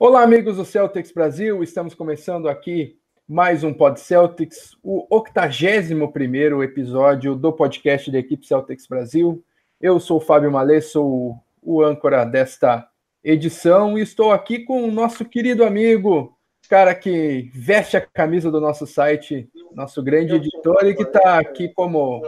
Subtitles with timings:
[0.00, 2.96] Olá, amigos do Celtics Brasil, estamos começando aqui
[3.28, 9.42] mais um Pod Celtics, o 81 episódio do podcast da equipe Celtics Brasil.
[9.80, 12.88] Eu sou o Fábio Malê, sou o âncora desta
[13.24, 16.38] edição e estou aqui com o nosso querido amigo,
[16.70, 21.70] cara que veste a camisa do nosso site, nosso grande editor e que está aqui
[21.74, 22.22] como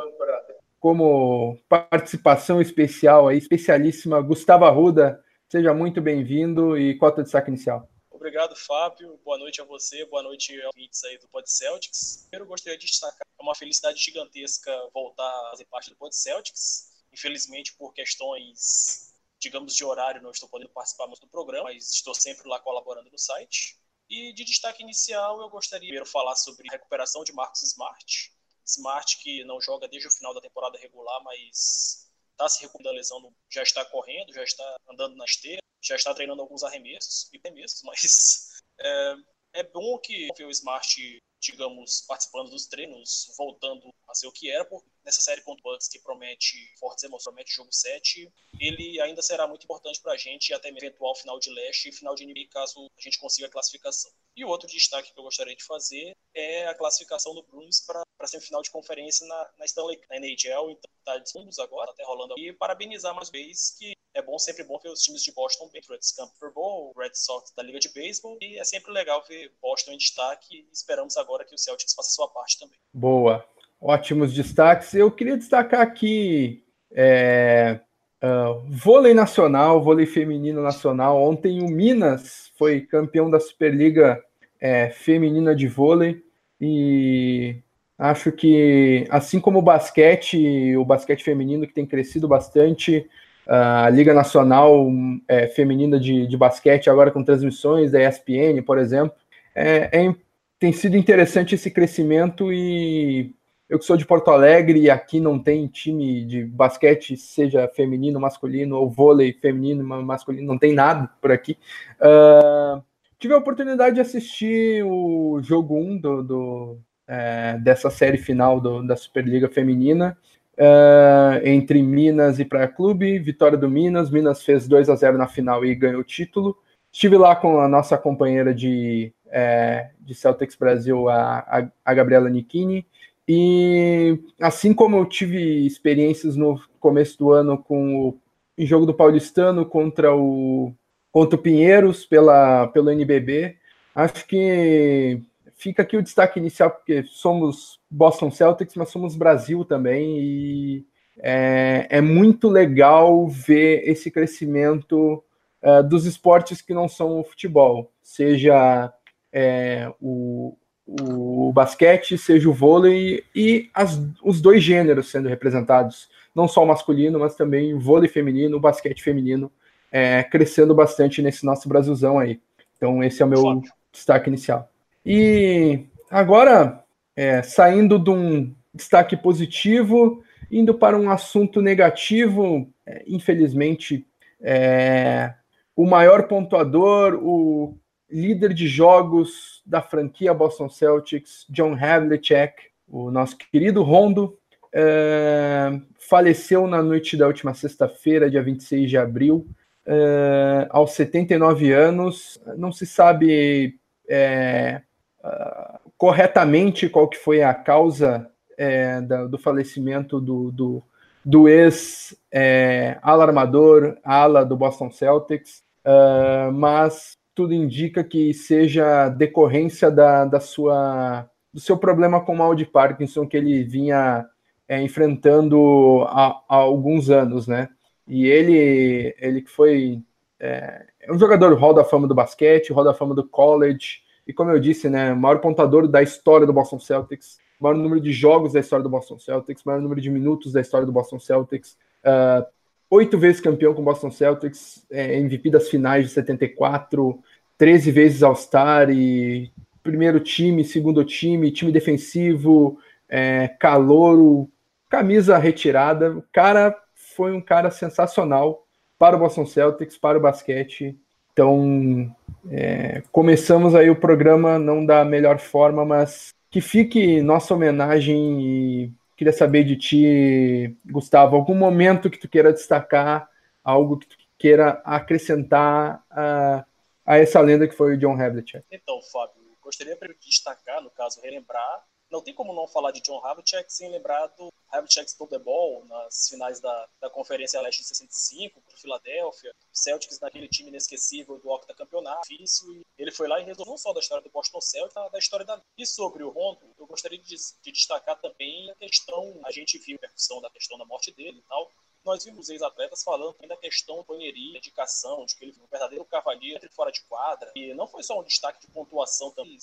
[0.81, 5.21] como participação especial aí, especialíssima, Gustavo Arruda.
[5.51, 7.91] Seja muito bem-vindo e o teu destaque inicial?
[8.09, 9.19] Obrigado, Fábio.
[9.25, 12.29] Boa noite a você, boa noite aos ouvintes aí do Pod Celtics.
[12.31, 16.93] Primeiro, gostaria de destacar é uma felicidade gigantesca voltar a fazer parte do Pod Celtics.
[17.13, 22.15] Infelizmente, por questões, digamos, de horário, não estou podendo participar muito do programa, mas estou
[22.15, 23.77] sempre lá colaborando no site.
[24.09, 28.33] E de destaque inicial, eu gostaria de primeiro falar sobre a recuperação de Marcos Smart.
[28.65, 32.00] Smart que não joga desde o final da temporada regular, mas
[32.41, 36.15] está se recuperando da lesão, já está correndo, já está andando na esteira, já está
[36.15, 39.15] treinando alguns arremessos e arremessos, mas é,
[39.55, 44.65] é bom que o Smart, digamos, participando dos treinos, voltando a ser o que era,
[44.65, 49.47] porque nessa série contra Bucks que promete fortes emoções, promete jogo 7, ele ainda será
[49.47, 52.91] muito importante para a gente até eventual final de leste e final de NBA caso
[52.97, 54.11] a gente consiga a classificação.
[54.41, 58.03] E o outro destaque que eu gostaria de fazer é a classificação do Bruins para
[58.19, 62.03] a semifinal de conferência na, na Stanley na NHL, então está de fundos agora, até
[62.05, 62.33] rolando.
[62.39, 65.69] E parabenizar mais uma vez que é bom, sempre bom ver os times de Boston
[65.71, 69.23] bem, Red Camp Super Bowl, Red Sox da Liga de Beisebol, e é sempre legal
[69.29, 72.79] ver Boston em destaque esperamos agora que o Celtics faça sua parte também.
[72.95, 73.47] Boa,
[73.79, 74.95] ótimos destaques.
[74.95, 77.79] Eu queria destacar aqui é,
[78.25, 81.23] uh, vôlei nacional, vôlei feminino nacional.
[81.23, 84.25] Ontem o Minas foi campeão da Superliga
[84.61, 86.23] é, Feminina de Vôlei
[86.61, 87.57] e
[87.99, 93.09] acho que, assim como o basquete, o basquete feminino que tem crescido bastante,
[93.47, 94.89] a Liga Nacional
[95.27, 99.13] é, Feminina de, de Basquete, agora com transmissões da ESPN, por exemplo,
[99.55, 100.15] é, é,
[100.59, 103.35] tem sido interessante esse crescimento e
[103.69, 108.21] eu que sou de Porto Alegre e aqui não tem time de basquete, seja feminino,
[108.21, 111.57] masculino, ou vôlei feminino, masculino, não tem nada por aqui.
[112.01, 112.83] Uh,
[113.21, 118.83] tive a oportunidade de assistir o jogo 1 do, do é, dessa série final do,
[118.83, 120.17] da Superliga Feminina.
[120.59, 124.11] Uh, entre Minas e Praia Clube, vitória do Minas.
[124.11, 126.57] Minas fez 2 a 0 na final e ganhou o título.
[126.93, 132.29] Estive lá com a nossa companheira de, é, de Celtics Brasil, a, a, a Gabriela
[132.29, 132.87] Nichini.
[133.29, 138.19] E assim como eu tive experiências no começo do ano com o
[138.59, 140.75] em jogo do Paulistano contra o
[141.13, 143.57] contra o Pinheiros pela pelo NBB,
[143.95, 145.21] acho que
[145.55, 150.87] fica aqui o destaque inicial porque somos Boston Celtics, mas somos Brasil também e
[151.19, 155.23] é, é muito legal ver esse crescimento
[155.63, 158.93] uh, dos esportes que não são o futebol, seja
[159.33, 160.57] é, o,
[160.87, 166.67] o basquete, seja o vôlei e as, os dois gêneros sendo representados, não só o
[166.67, 169.53] masculino, mas também o vôlei feminino, o basquete feminino,
[169.91, 172.41] é, crescendo bastante nesse nosso Brasilzão aí.
[172.77, 173.63] Então, esse é o meu
[173.93, 174.71] destaque inicial.
[175.05, 176.83] E agora,
[177.17, 184.07] é, saindo de um destaque positivo, indo para um assunto negativo, é, infelizmente,
[184.41, 185.35] é,
[185.77, 187.77] o maior pontuador, o
[188.11, 192.55] líder de jogos da franquia Boston Celtics, John Havlicek,
[192.89, 194.37] o nosso querido Rondo,
[194.73, 199.47] é, faleceu na noite da última sexta-feira, dia 26 de abril,
[199.93, 202.41] é, aos 79 anos.
[202.57, 203.75] Não se sabe
[204.09, 204.83] é,
[205.25, 210.81] uh, corretamente qual que foi a causa é, da, do falecimento do, do,
[211.25, 220.39] do ex-alarmador, ala do Boston Celtics, uh, mas tudo indica que seja decorrência da, da
[220.39, 224.25] sua, do seu problema com mal de Parkinson que ele vinha
[224.69, 227.69] enfrentando há, há, alguns anos, né?
[228.07, 230.03] E ele, ele que foi
[230.39, 234.33] é, é um jogador Hall da Fama do basquete, Hall da Fama do college, e
[234.33, 238.53] como eu disse, né, maior pontuador da história do Boston Celtics, maior número de jogos
[238.55, 242.47] da história do Boston Celtics, maior número de minutos da história do Boston Celtics, uh,
[242.89, 247.19] oito vezes campeão com o Boston Celtics, é, MVP das finais de 74,
[247.59, 254.51] 13 vezes All-Star e primeiro time, segundo time, time defensivo, é, calouro,
[254.89, 256.25] camisa retirada.
[256.33, 256.77] Cara
[257.15, 258.67] foi um cara sensacional
[258.99, 260.99] para o Boston Celtics, para o basquete.
[261.33, 262.15] Então,
[262.51, 268.93] é, começamos aí o programa não da melhor forma, mas que fique nossa homenagem e
[269.17, 273.29] queria saber de ti, Gustavo, algum momento que tu queira destacar,
[273.63, 276.65] algo que tu queira acrescentar uh,
[277.07, 278.65] a essa lenda que foi o John Havlicek.
[278.71, 283.25] Então, Fábio, gostaria de destacar, no caso, relembrar não tem como não falar de John
[283.25, 287.89] Havlicek sem lembrar do Havlicek stole the ball nas finais da, da Conferência Leste de
[287.89, 293.41] 65 para o Philadelphia, Celtics naquele time inesquecível do octacampeonato, difícil, e ele foi lá
[293.41, 295.61] e resolveu não só da história do Boston Celtics, da história da...
[295.77, 299.95] E sobre o Rondo, eu gostaria de, de destacar também a questão, a gente viu
[299.95, 301.71] a repercussão da questão da morte dele e tal,
[302.05, 305.69] nós vimos ex-atletas falando também da questão da banheirinha, dedicação, de que ele foi um
[305.69, 307.53] verdadeiro cavalheiro fora de quadra.
[307.55, 309.59] E não foi só um destaque de pontuação também,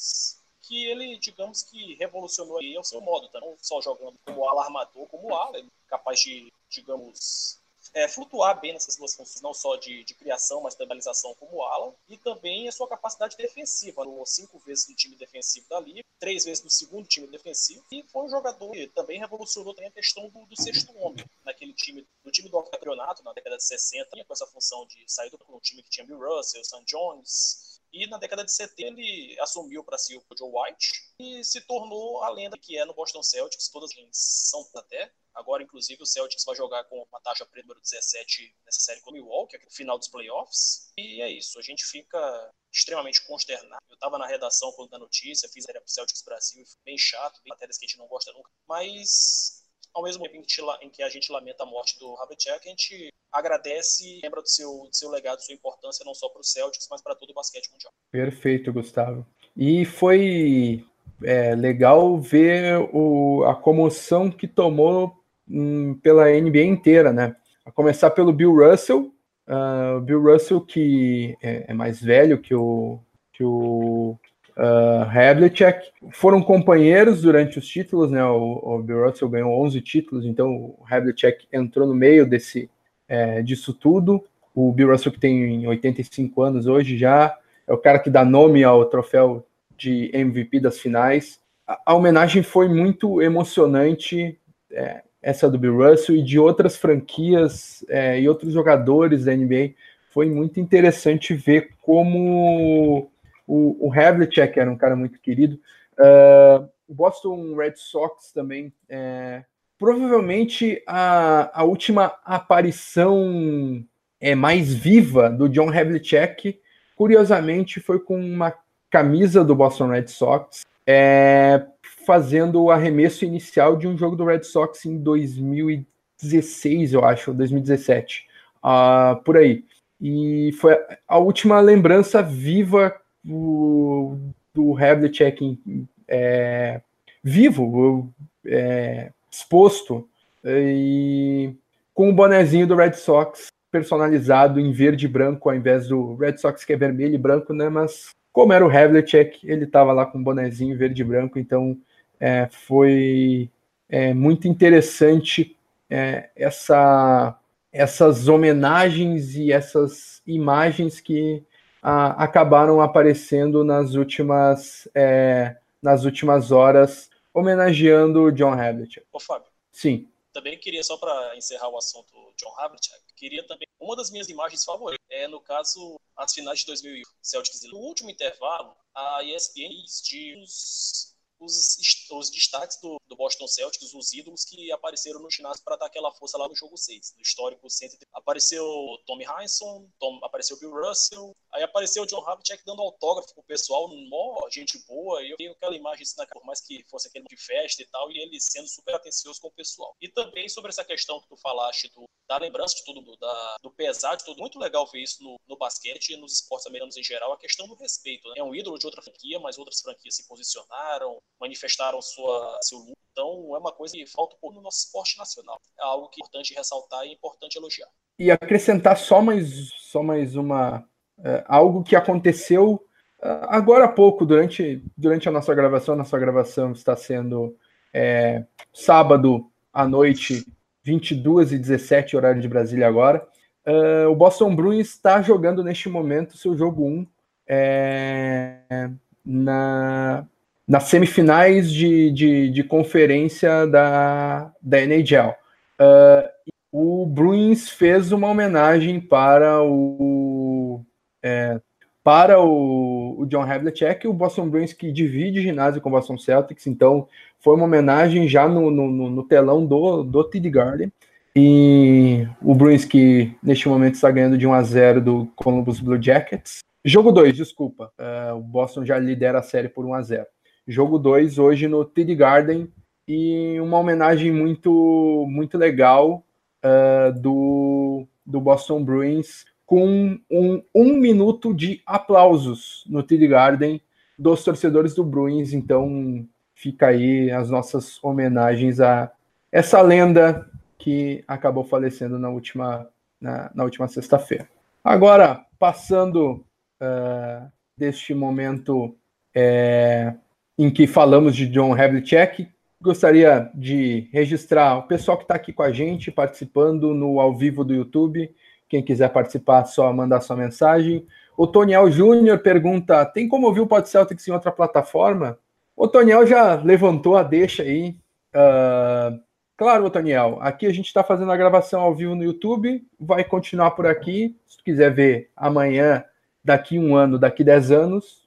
[0.67, 3.39] que ele, digamos que, revolucionou aí ao seu modo, tá?
[3.39, 7.57] não só jogando como alarmador, como ala, capaz de, digamos,
[7.93, 11.63] é, flutuar bem nessas duas funções, não só de, de criação, mas também realização como
[11.63, 15.83] ala, e também a sua capacidade defensiva, no cinco vezes no time defensivo da
[16.19, 19.93] três vezes no segundo time defensivo, e foi um jogador que também revolucionou também a
[19.93, 24.09] questão do, do sexto homem, naquele time, no time do campeonato, na década de 60,
[24.25, 28.17] com essa função de sair do time que tinha Bill Russell, Sam Jones, e na
[28.17, 32.57] década de 70 ele assumiu para si o Joe White e se tornou a lenda
[32.57, 35.11] que é no Boston Celtics, todas são até.
[35.33, 39.11] Agora, inclusive, o Celtics vai jogar com uma taxa preta número 17 nessa série com
[39.11, 40.91] o Milwaukee, no final dos playoffs.
[40.97, 43.81] E é isso, a gente fica extremamente consternado.
[43.87, 47.49] Eu estava na redação quando da notícia, fiz a o Celtics Brasil, bem chato, bem
[47.49, 48.49] matérias que a gente não gosta nunca.
[48.67, 49.56] Mas,
[49.97, 50.45] ao mesmo tempo
[50.83, 54.47] em que a gente lamenta a morte do Havlicek, a gente agradece e lembra do
[54.47, 57.33] seu, do seu legado, sua importância não só para o Celtics, mas para todo o
[57.33, 57.91] basquete mundial.
[58.11, 59.25] Perfeito, Gustavo.
[59.55, 60.85] E foi
[61.23, 67.35] é, legal ver o, a comoção que tomou hum, pela NBA inteira, né?
[67.65, 69.11] A começar pelo Bill Russell,
[69.47, 72.99] uh, Bill Russell que é, é, mais velho que o,
[73.33, 74.15] que o
[74.57, 78.23] uh, Havlicek, foram companheiros durante os títulos, né?
[78.25, 82.69] O, o Bill Russell ganhou 11 títulos, então o Havlicek entrou no meio desse
[83.07, 84.23] é, disso tudo.
[84.53, 87.37] O Bill Russell, que tem 85 anos hoje já,
[87.67, 89.45] é o cara que dá nome ao troféu
[89.77, 91.39] de MVP das finais.
[91.67, 94.37] A, a homenagem foi muito emocionante,
[94.71, 99.71] é, essa do Bill Russell e de outras franquias é, e outros jogadores da NBA.
[100.09, 103.09] Foi muito interessante ver como
[103.47, 105.59] o, o Havlicek era um cara muito querido.
[105.97, 109.43] Uh, o Boston Red Sox também é,
[109.79, 113.83] provavelmente a, a última aparição
[114.19, 116.59] é mais viva do John Havlicek,
[116.95, 118.53] curiosamente, foi com uma
[118.89, 121.65] camisa do Boston Red Sox, é,
[122.05, 128.25] fazendo o arremesso inicial de um jogo do Red Sox em 2016, eu acho, 2017,
[128.63, 129.63] uh, por aí.
[129.99, 130.77] E foi
[131.07, 132.95] a última lembrança viva
[133.27, 134.17] do,
[134.53, 135.59] do Havlicek
[136.07, 136.81] é,
[137.21, 138.11] vivo,
[138.45, 140.07] é, exposto
[140.45, 141.53] e
[141.93, 146.37] com o bonezinho do Red Sox personalizado em verde e branco ao invés do Red
[146.37, 147.67] Sox que é vermelho e branco, né?
[147.67, 151.77] Mas como era o Havlicek, ele estava lá com o bonezinho verde e branco, então
[152.19, 153.49] é, foi
[153.89, 155.57] é, muito interessante
[155.89, 157.37] é, essa,
[157.73, 161.43] essas homenagens e essas imagens que
[161.81, 169.05] a, acabaram aparecendo nas últimas é, nas últimas horas homenageando John Havlicek.
[169.11, 169.47] Ô, Fábio.
[169.71, 170.09] Sim.
[170.33, 173.67] Também queria, só para encerrar o assunto John Havlicek, queria também.
[173.79, 177.61] Uma das minhas imagens favoritas é, no caso, as finais de 2001, Celtics.
[177.71, 181.77] No último intervalo, a ESPN diz os,
[182.11, 186.11] os destaques do, do, Boston Celtics, os ídolos que apareceram no ginásio para dar aquela
[186.11, 188.05] força lá no jogo 6, no histórico 130.
[188.13, 188.65] Apareceu
[189.05, 193.87] Tommy Heinsohn, Tom, apareceu Bill Russell, aí apareceu o John Havlicek dando autógrafo pro pessoal,
[194.09, 197.37] mó gente boa, e eu vi aquela imagem assim, por mais que fosse aquele de
[197.37, 199.95] festa e tal, e ele sendo super atencioso com o pessoal.
[200.01, 203.71] E também sobre essa questão que tu falaste do, da lembrança de tudo, da, do
[203.71, 207.03] pesar de tudo, muito legal ver isso no, no basquete e nos esportes americanos em
[207.03, 208.27] geral, a questão do respeito.
[208.29, 208.35] Né?
[208.37, 212.97] É um ídolo de outra franquia, mas outras franquias se posicionaram, manifestaram sua, seu luto.
[213.11, 215.59] Então, é uma coisa que falta um pouco no nosso esporte nacional.
[215.79, 217.89] É algo que é importante ressaltar e é importante elogiar.
[218.19, 220.87] E acrescentar só mais, só mais uma.
[221.23, 222.79] É, algo que aconteceu
[223.21, 225.95] é, agora há pouco, durante, durante a nossa gravação.
[225.95, 227.57] Nossa gravação está sendo
[227.91, 230.45] é, sábado à noite,
[230.83, 233.27] 22 e 17 horário de Brasília agora.
[233.65, 237.07] Uh, o Boston Bruins está jogando neste momento seu jogo 1
[237.45, 238.89] é,
[239.25, 240.25] na,
[240.67, 245.33] nas semifinais de, de, de, conferência da, da NHL.
[245.79, 246.27] Uh,
[246.71, 250.83] o Bruins fez uma homenagem para o
[251.23, 251.59] é,
[252.03, 256.67] para o, o John Havlicek, o Boston Bruins que divide ginásio com o Boston Celtics,
[256.67, 257.07] então
[257.39, 260.91] foi uma homenagem já no, no, no telão do, do TD Garden.
[261.35, 266.01] E o Bruins que neste momento está ganhando de 1 a 0 do Columbus Blue
[266.01, 267.91] Jackets Jogo 2, desculpa.
[267.99, 270.25] Uh, o Boston já lidera a série por 1 a 0
[270.67, 272.67] Jogo 2 hoje no TD Garden
[273.07, 276.25] e uma homenagem muito, muito legal
[276.63, 283.81] uh, do, do Boston Bruins com um, um minuto de aplausos no TD Garden
[284.19, 285.53] dos torcedores do Bruins.
[285.53, 289.11] Então fica aí as nossas homenagens a
[289.51, 292.87] essa lenda que acabou falecendo na última,
[293.21, 294.49] na, na última sexta-feira.
[294.83, 296.45] Agora, passando
[296.81, 298.95] uh, deste momento
[299.33, 300.13] é,
[300.57, 302.49] em que falamos de John Havlicek,
[302.81, 307.63] gostaria de registrar o pessoal que está aqui com a gente, participando no ao vivo
[307.63, 308.33] do YouTube.
[308.67, 311.05] Quem quiser participar, só mandar sua mensagem.
[311.37, 315.37] O Toniel Júnior pergunta: tem como ouvir o Pod Celtics em outra plataforma?
[315.75, 317.95] O Toniel já levantou a deixa aí.
[318.33, 319.19] Uh,
[319.55, 323.71] claro, Otoniel, aqui a gente está fazendo a gravação ao vivo no YouTube, vai continuar
[323.71, 324.35] por aqui.
[324.47, 326.03] Se tu quiser ver amanhã,
[326.43, 328.25] daqui um ano, daqui dez anos,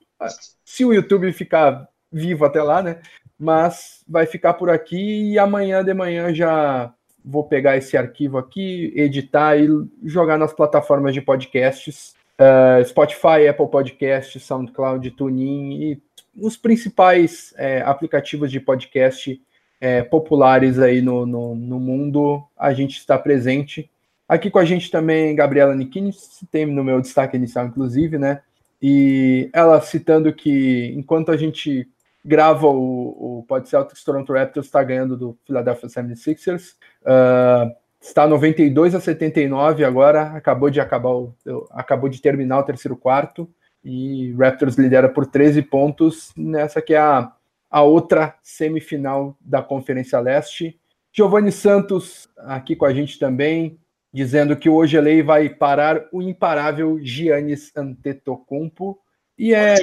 [0.64, 2.98] se o YouTube ficar vivo até lá, né?
[3.38, 6.92] Mas vai ficar por aqui e amanhã de manhã já
[7.24, 9.68] vou pegar esse arquivo aqui, editar e
[10.04, 16.02] jogar nas plataformas de podcasts, uh, Spotify, Apple Podcasts, SoundCloud, TuneIn e
[16.36, 19.40] os principais é, aplicativos de podcast
[19.80, 23.90] é, populares aí no, no, no, mundo, a gente está presente.
[24.28, 26.12] Aqui com a gente também Gabriela Nikini,
[26.50, 28.42] tem no meu destaque inicial, inclusive, né?
[28.80, 31.88] E ela citando que enquanto a gente
[32.24, 36.74] grava o, o Pod Celtics, Toronto Raptors está ganhando do Philadelphia 76ers.
[37.02, 41.34] Uh, está 92 a 79 agora, acabou de acabar o,
[41.70, 43.48] acabou de terminar o terceiro quarto
[43.84, 47.32] e Raptors lidera por 13 pontos nessa que é a,
[47.70, 50.78] a outra semifinal da Conferência Leste.
[51.12, 53.78] Giovanni Santos aqui com a gente também,
[54.12, 58.98] dizendo que hoje a lei vai parar o imparável Giannis Antetokounmpo.
[59.36, 59.76] E é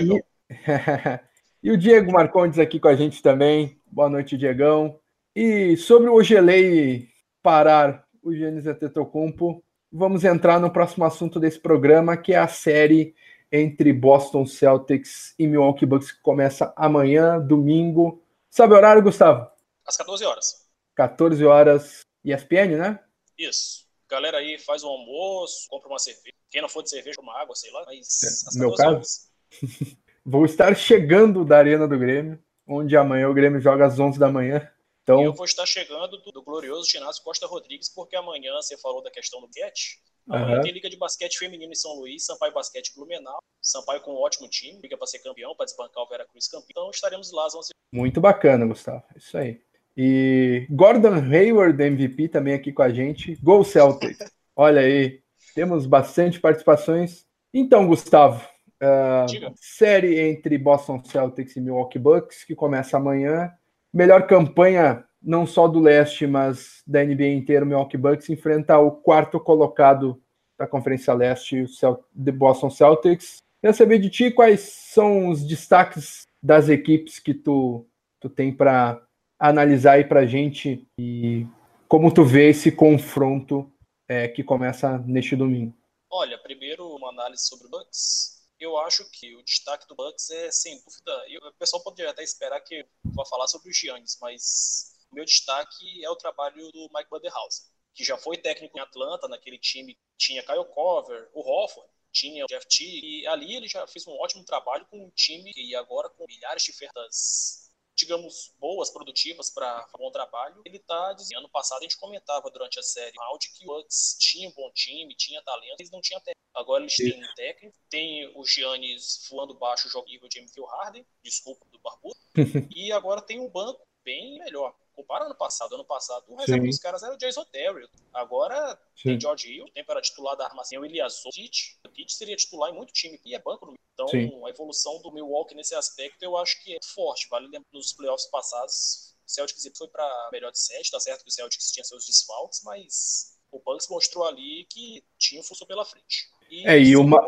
[1.61, 3.79] e o Diego Marcondes aqui com a gente também.
[3.85, 4.99] Boa noite, Diegão.
[5.35, 7.09] E sobre o Ogelei
[7.41, 13.15] parar o Giannis Antetokounmpo, vamos entrar no próximo assunto desse programa, que é a série
[13.51, 18.21] entre Boston Celtics e Milwaukee Bucks, que começa amanhã, domingo.
[18.49, 19.49] Sabe o horário, Gustavo?
[19.85, 20.67] Às 14 horas.
[20.95, 22.99] 14 horas, ESPN, né?
[23.37, 23.87] Isso.
[24.09, 26.35] Galera aí faz um almoço, compra uma cerveja.
[26.49, 27.83] Quem não for de cerveja, uma água, sei lá.
[27.85, 29.07] Mas é, às meu caso,
[30.27, 34.29] vou estar chegando da Arena do Grêmio, onde amanhã o Grêmio joga às 11 da
[34.29, 34.69] manhã.
[35.01, 35.23] Então...
[35.23, 39.09] eu vou estar chegando do, do glorioso ginásio Costa Rodrigues, porque amanhã você falou da
[39.09, 39.95] questão do catch.
[40.29, 40.63] Amanhã uhum.
[40.63, 43.37] tem Liga de Basquete Feminino em São Luís, Sampaio Basquete Blumenau.
[43.61, 46.67] Sampaio com um ótimo time, liga para ser campeão, para desbancar o Veracruz campeão.
[46.69, 49.03] Então estaremos lá às 11 Muito bacana, Gustavo.
[49.15, 49.61] Isso aí.
[49.95, 53.35] E Gordon Hayward, MVP, também aqui com a gente.
[53.37, 54.17] Gol Celtic.
[54.55, 55.21] Olha aí,
[55.55, 57.25] temos bastante participações.
[57.53, 58.45] Então, Gustavo,
[58.81, 63.51] uh, série entre Boston Celtics e Milwaukee Bucks, que começa amanhã.
[63.93, 68.91] Melhor campanha, não só do leste, mas da NBA inteira, o Milwaukee Bucks enfrenta o
[68.91, 70.21] quarto colocado
[70.57, 73.37] da Conferência Leste, o Celt Boston Celtics.
[73.61, 77.85] Quero saber de ti quais são os destaques das equipes que tu,
[78.19, 79.01] tu tem para
[79.39, 81.45] analisar aí para gente e
[81.87, 83.71] como tu vê esse confronto
[84.07, 85.73] é, que começa neste domingo.
[86.09, 88.36] Olha, primeiro uma análise sobre o Bucks.
[88.59, 91.25] Eu acho que o destaque do Bucks é sem dúvida.
[91.29, 95.15] Eu, o pessoal poderia até esperar que eu vá falar sobre os Giannis, mas o
[95.15, 99.59] meu destaque é o trabalho do Mike Budenhausen, que já foi técnico em Atlanta, naquele
[99.59, 103.85] time que tinha Kyle Cover, o Hofford, tinha o Jeff T, e ali ele já
[103.85, 108.91] fez um ótimo trabalho com um time e agora com milhares de ofertas digamos, boas,
[108.91, 110.61] produtivas para um bom trabalho.
[110.63, 114.15] Ele está dizendo, ano passado a gente comentava durante a série round que o Bucks
[114.19, 116.46] tinha um bom time, tinha talento, eles não tinham técnico.
[116.57, 121.63] Agora eles têm um técnico, tem o Giannis voando baixo, nível de MV Harden, desculpa
[121.71, 122.17] do Barbudo,
[122.75, 124.75] e agora tem um banco bem melhor.
[124.95, 125.75] Compara ano passado.
[125.75, 127.87] Ano passado, o reserva dos caras era o Jason Terry.
[128.11, 129.09] Agora Sim.
[129.09, 131.77] tem George Hill, tem para titular da armação o Elias Tite.
[131.85, 133.75] O Tite seria titular em muito time e é banco.
[133.93, 134.31] Então, Sim.
[134.43, 137.27] a evolução do Milwaukee nesse aspecto eu acho que é forte.
[137.29, 140.89] Vale lembrar nos playoffs passados, o Celtics foi para melhor de sete.
[140.89, 145.43] Tá certo que o Celtics tinha seus desfalques, mas o Bucks mostrou ali que tinha
[145.43, 146.29] força pela frente.
[146.51, 147.21] E é, e o Ma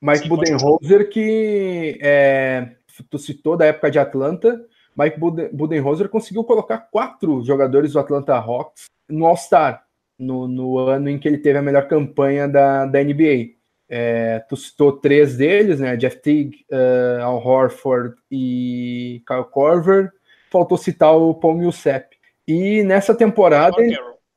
[0.00, 2.72] Mike Budenholzer, que é,
[3.10, 4.64] tu citou da época de Atlanta,
[4.96, 5.18] Mike
[5.52, 9.84] Budenholzer conseguiu colocar quatro jogadores do Atlanta Hawks no All-Star,
[10.18, 13.56] no, no, ano em que ele teve a melhor campanha da, da NBA.
[13.88, 15.96] É, tu citou três deles, né?
[15.96, 20.10] Jeff Teague, uh, Al Horford e Kyle Korver.
[20.50, 22.16] Faltou citar o Paul Millsap.
[22.48, 23.76] E nessa temporada,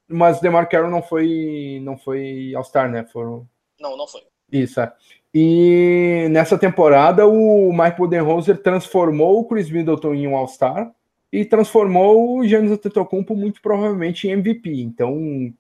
[0.07, 3.05] mas DeMar Carroll não foi, não foi All-Star, né?
[3.05, 3.47] Foram...
[3.79, 4.21] Não, não foi.
[4.51, 4.91] Isso, é.
[5.33, 10.91] E nessa temporada o Mike Budenholzer transformou o Chris Middleton em um All-Star
[11.31, 14.81] e transformou o Giannis Antetokounmpo muito provavelmente em MVP.
[14.81, 15.53] Então,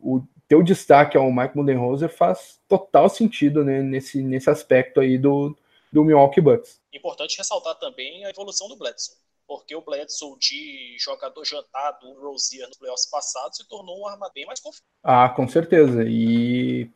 [0.00, 5.56] o teu destaque ao Mike Budenholzer faz total sentido né, nesse, nesse aspecto aí do,
[5.92, 6.80] do Milwaukee Bucks.
[6.92, 9.16] Importante ressaltar também a evolução do Bledsoe,
[9.54, 14.28] porque o Bledsoe de jogador jantado, o Rozier nos playoffs passados, se tornou um arma
[14.34, 14.82] bem mais confiante.
[15.02, 16.04] Ah, com certeza.
[16.04, 16.90] E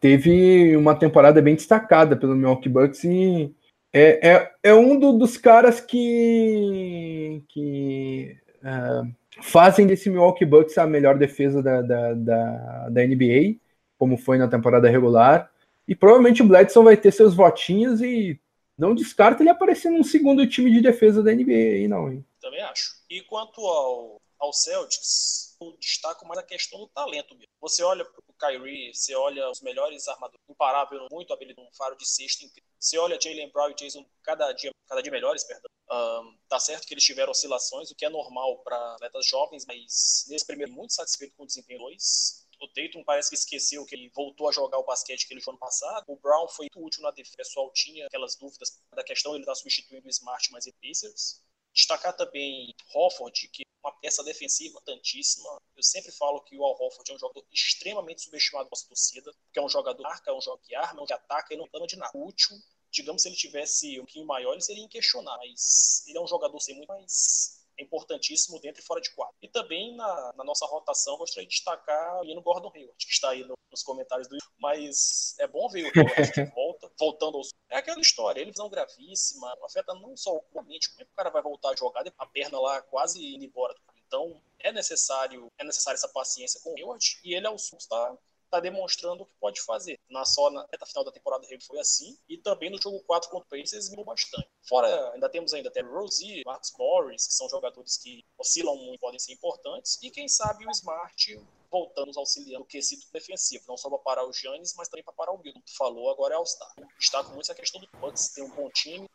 [0.00, 3.54] teve uma temporada bem destacada pelo Milwaukee Bucks e
[3.92, 10.86] é, é, é um do, dos caras que, que uh, fazem desse Milwaukee Bucks a
[10.86, 13.56] melhor defesa da, da, da, da, NBA,
[13.98, 15.50] como foi na temporada regular.
[15.86, 18.40] E provavelmente o Bledson vai ter seus votinhos e
[18.76, 22.12] não descarta ele aparecer num segundo time de defesa da NBA aí, não.
[22.12, 22.24] Hein?
[22.40, 22.96] Também acho.
[23.08, 27.48] E quanto ao, ao Celtics, eu destaco mais a questão do talento mesmo.
[27.60, 31.96] Você olha para o Kyrie, você olha os melhores armadores, imparável, muito habilidoso, um faro
[31.96, 32.68] de sexta incrível.
[32.78, 35.70] Você olha Jalen Brown e Jason cada dia, cada dia melhores, perdão.
[35.90, 40.24] Um, tá certo que eles tiveram oscilações, o que é normal para atletas jovens, mas
[40.28, 42.43] nesse primeiro muito satisfeito com o desempenho 2.
[42.64, 45.52] O Tatum parece que esqueceu que ele voltou a jogar o basquete que ele jogou
[45.52, 46.04] ano passado.
[46.08, 47.34] O Brown foi útil na defesa.
[47.34, 50.76] O pessoal tinha aquelas dúvidas da questão ele estar tá substituindo o Smart, mas ele
[50.82, 51.42] Pacers.
[51.74, 55.60] Destacar também Hofford, que é uma peça defensiva importantíssima.
[55.76, 59.58] Eu sempre falo que o Al Hofford é um jogador extremamente subestimado pela torcida, porque
[59.58, 61.68] é um jogador que arca, é um jogador que arma, é que ataca e não
[61.68, 62.16] toma de nada.
[62.16, 62.56] Útil.
[62.90, 66.58] Digamos, se ele tivesse um pouquinho maior, ele seria inquestionável, mas ele é um jogador
[66.60, 69.34] sem muito mais é importantíssimo dentro e fora de quadro.
[69.42, 73.30] E também na, na nossa rotação, gostaria de destacar o menino Gordon Hayward, que está
[73.30, 77.50] aí no, nos comentários do mas é bom ver o Hayward volta, voltando aos...
[77.68, 81.16] É aquela história, ele visão gravíssima, afeta não só o mente, como é que o
[81.16, 83.74] cara vai voltar a jogar, a perna lá quase indo embora.
[84.06, 88.16] Então, é necessário, é necessária essa paciência com o Hayward, e ele é o está
[88.54, 89.98] está demonstrando o que pode fazer.
[90.08, 93.28] Na só na reta final da temporada ele foi assim, e também no jogo 4
[93.28, 94.48] contra o Pacers viu bastante.
[94.68, 99.18] Fora, ainda temos ainda até Rosie, Marcus Morris, que são jogadores que oscilam muito, podem
[99.18, 101.40] ser importantes, e quem sabe o Smart
[101.70, 105.32] voltando auxiliando o quesito defensivo, não só para parar o Giannis, mas também para parar
[105.32, 105.60] o Milton.
[105.66, 106.72] Tu falou, agora é All-Star.
[107.00, 109.10] Destaco muito essa questão do Bucks, tem um bom time,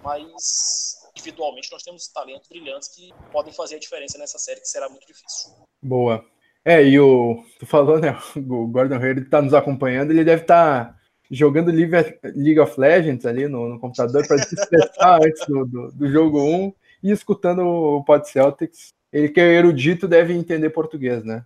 [0.00, 4.88] mas individualmente nós temos talentos brilhantes que podem fazer a diferença nessa série, que será
[4.88, 5.50] muito difícil.
[5.82, 6.24] Boa.
[6.68, 7.42] É, e o.
[7.58, 8.14] Tu falou, né?
[8.36, 10.98] O Gordon Hayward está nos acompanhando, ele deve estar tá
[11.30, 16.12] jogando League of Legends ali no, no computador para se estressar antes do, do, do,
[16.12, 18.92] jogo 1 e escutando o Pod Celtics.
[19.10, 21.42] Ele que é erudito deve entender português, né?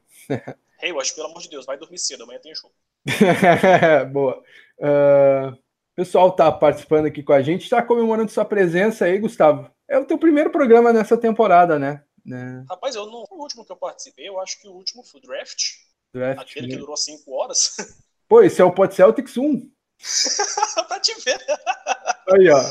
[0.83, 2.75] Hayward, pelo amor de Deus, vai dormir cedo, amanhã tem jogo.
[4.13, 4.43] Boa.
[4.79, 9.71] Uh, o pessoal tá participando aqui com a gente, está comemorando sua presença aí, Gustavo.
[9.89, 12.03] É o teu primeiro programa nessa temporada, né?
[12.25, 12.65] Né?
[12.69, 13.25] Rapaz, eu não.
[13.31, 15.75] O último que eu participei, eu acho que o último foi o Draft.
[16.15, 17.77] Draft aquele que durou 5 horas.
[18.29, 19.71] Pô, esse é o Pod Celtics 1.
[20.89, 21.39] pra te ver.
[22.33, 22.63] Aí, ó.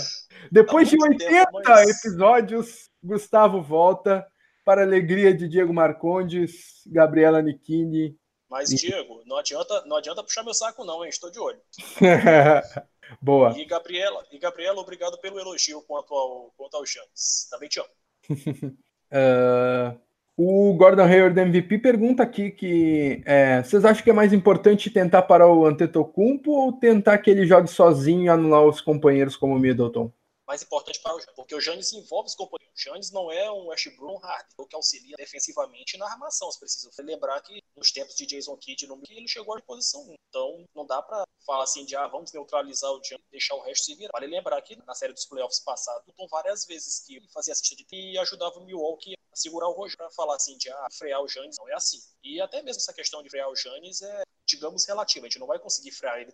[0.52, 1.90] Depois de 80 tempo, mas...
[1.90, 4.26] episódios, Gustavo volta
[4.66, 8.18] para a alegria de Diego Marcondes, Gabriela Nichini.
[8.50, 8.70] Mas.
[8.70, 11.10] Diego, não adianta, não adianta puxar meu saco, não, hein?
[11.10, 11.62] Estou de olho.
[13.22, 13.58] Boa.
[13.58, 17.48] E Gabriela, e Gabriela, obrigado pelo elogio quanto ao, quanto ao Champs.
[17.50, 18.78] Também te amo.
[19.12, 19.98] Uh,
[20.38, 25.22] o Gordon Hayward MVP pergunta aqui que é, vocês acham que é mais importante tentar
[25.24, 29.60] parar o Antetokounmpo ou tentar que ele jogue sozinho e anular os companheiros como o
[29.60, 30.12] Middleton?
[30.52, 32.78] Mais importante para o Giannis, porque o Giannis envolve os companheiros.
[32.78, 36.52] O Giannis não é um Westbrook hard, que auxilia defensivamente na armação.
[36.52, 40.16] Você precisa lembrar que nos tempos de Jason Kidd ele chegou à posição 1.
[40.28, 43.62] Então não dá para falar assim de ah, vamos neutralizar o Giannis e deixar o
[43.62, 44.12] resto se virar.
[44.12, 47.54] Vale lembrar que na série dos playoffs passados, o Tom várias vezes que ele fazia
[47.54, 50.88] assistência de e ajudava o Milwaukee a segurar o Roger para falar assim de ah,
[50.92, 51.56] frear o Giannis.
[51.58, 52.00] Não é assim.
[52.22, 55.26] E até mesmo essa questão de frear o Giannis é digamos relativa.
[55.26, 56.34] A gente não vai conseguir frear ele,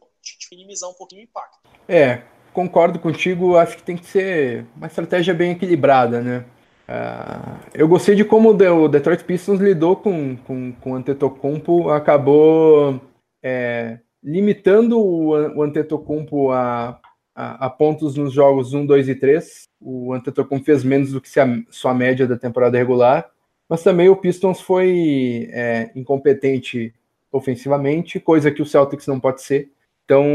[0.51, 1.59] minimizar um pouquinho o impacto.
[1.87, 2.25] É,
[2.57, 6.43] concordo contigo, acho que tem que ser uma estratégia bem equilibrada, né?
[6.89, 12.99] Uh, eu gostei de como o Detroit Pistons lidou com, com, com o Antetokounmpo, acabou
[13.43, 16.99] é, limitando o, o Antetokounmpo a,
[17.35, 19.63] a, a, pontos nos jogos 1, 2 e 3.
[19.79, 23.29] O Antetokounmpo fez menos do que a sua média da temporada regular,
[23.69, 26.91] mas também o Pistons foi é, incompetente
[27.31, 29.69] ofensivamente, coisa que o Celtics não pode ser.
[30.05, 30.25] Então.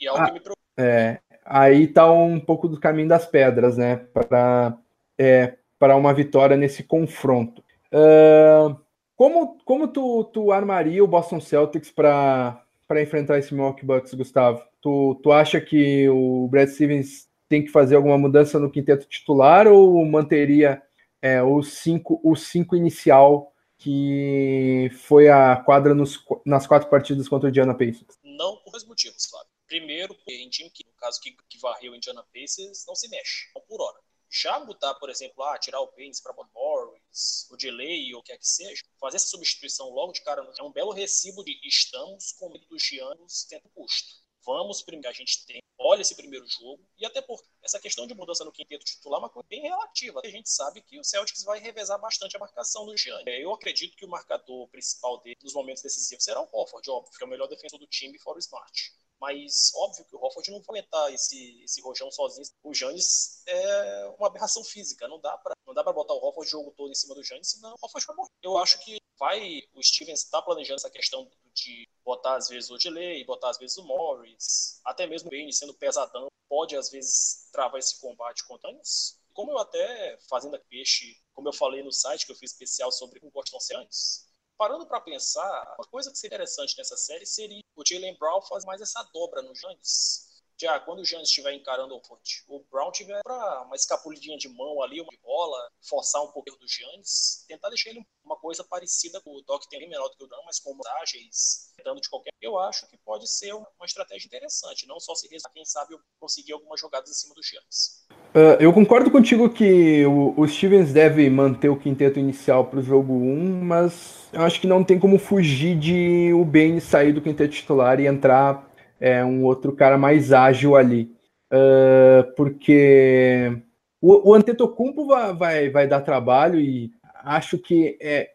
[0.00, 3.76] E é algo que me preocupa é, aí tá um pouco do caminho das pedras,
[3.76, 3.96] né?
[3.96, 4.76] Para
[5.18, 7.62] é, para uma vitória nesse confronto.
[7.92, 8.76] Uh,
[9.16, 12.64] como como tu, tu armaria o Boston Celtics para
[13.00, 14.62] enfrentar esse Milwaukee Bucks, Gustavo?
[14.80, 19.66] Tu, tu acha que o Brad Stevens tem que fazer alguma mudança no quinteto titular
[19.66, 20.82] ou manteria
[21.20, 27.46] é, o cinco o cinco inicial que foi a quadra nos, nas quatro partidas contra
[27.46, 28.16] o Indiana Pacers?
[28.22, 29.51] Não por dois motivos, Fábio.
[29.72, 33.50] Primeiro, em time que, no caso, que, que varreu o Indiana Pacers, não se mexe,
[33.54, 33.98] não por hora.
[34.30, 38.32] Já botar, por exemplo, ah, tirar o Paynes para Morris, o delay ou o que
[38.32, 42.32] é que seja, fazer essa substituição logo de cara é um belo recibo de estamos
[42.32, 44.12] com medo dos Giannis tendo custo.
[44.44, 48.12] Vamos primeiro, a gente tem, olha esse primeiro jogo, e até porque essa questão de
[48.12, 50.20] mudança no quinteto titular é uma coisa bem relativa.
[50.22, 53.24] A gente sabe que o Celtics vai revezar bastante a marcação do Giannis.
[53.26, 57.24] Eu acredito que o marcador principal dele nos momentos decisivos será o Hofford, óbvio, que
[57.24, 58.92] é o melhor defensor do time fora o Smart.
[59.22, 62.44] Mas óbvio que o Hofford não vai aguentar esse, esse rojão sozinho.
[62.60, 65.06] O Giannis é uma aberração física.
[65.06, 67.22] Não dá para não dá para botar o Hofford o jogo todo em cima do
[67.22, 68.30] Giannis, senão o Hofford vai morrer.
[68.42, 72.76] Eu acho que vai o Stevens está planejando essa questão de botar às vezes o
[72.76, 77.48] delay, botar às vezes o Morris, até mesmo o Bane sendo pesadão, pode às vezes
[77.52, 79.20] travar esse combate contra eles.
[79.32, 82.90] Como eu até fazendo a peixe, como eu falei no site que eu fiz especial
[82.90, 87.62] sobre o Boston Celtics, parando para pensar, uma coisa que seria interessante nessa série seria
[87.76, 90.31] o Jalen Brown fazer mais essa dobra no Giannis
[90.62, 94.48] já quando o Giannis estiver encarando o Font, o Brown tiver para uma escapulidinha de
[94.48, 99.20] mão ali, uma bola, forçar um pouco do Giannis, tentar deixar ele uma coisa parecida
[99.20, 102.30] com o Doc tem menor do que o Dan, mas com vantagens, dando de qualquer.
[102.40, 106.52] Eu acho que pode ser uma estratégia interessante, não só se resumir, quem sabe conseguir
[106.52, 108.06] algumas jogadas em cima do Giannis.
[108.34, 112.82] Uh, eu concordo contigo que o, o, Stevens deve manter o quinteto inicial para o
[112.82, 117.20] jogo 1, mas eu acho que não tem como fugir de o Bane sair do
[117.20, 118.71] quinteto titular e entrar
[119.02, 121.10] é, um outro cara mais ágil ali.
[121.52, 123.52] Uh, porque
[124.00, 126.92] o, o Antetokounmpo vai, vai, vai dar trabalho e
[127.24, 128.30] acho que é,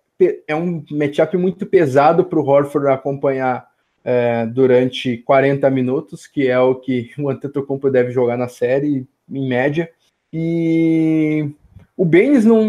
[0.46, 3.66] é um matchup muito pesado para o Horford acompanhar
[4.04, 9.48] é, durante 40 minutos, que é o que o Antetokounmpo deve jogar na série, em
[9.48, 9.90] média.
[10.34, 11.50] E
[11.98, 12.64] o Baines não,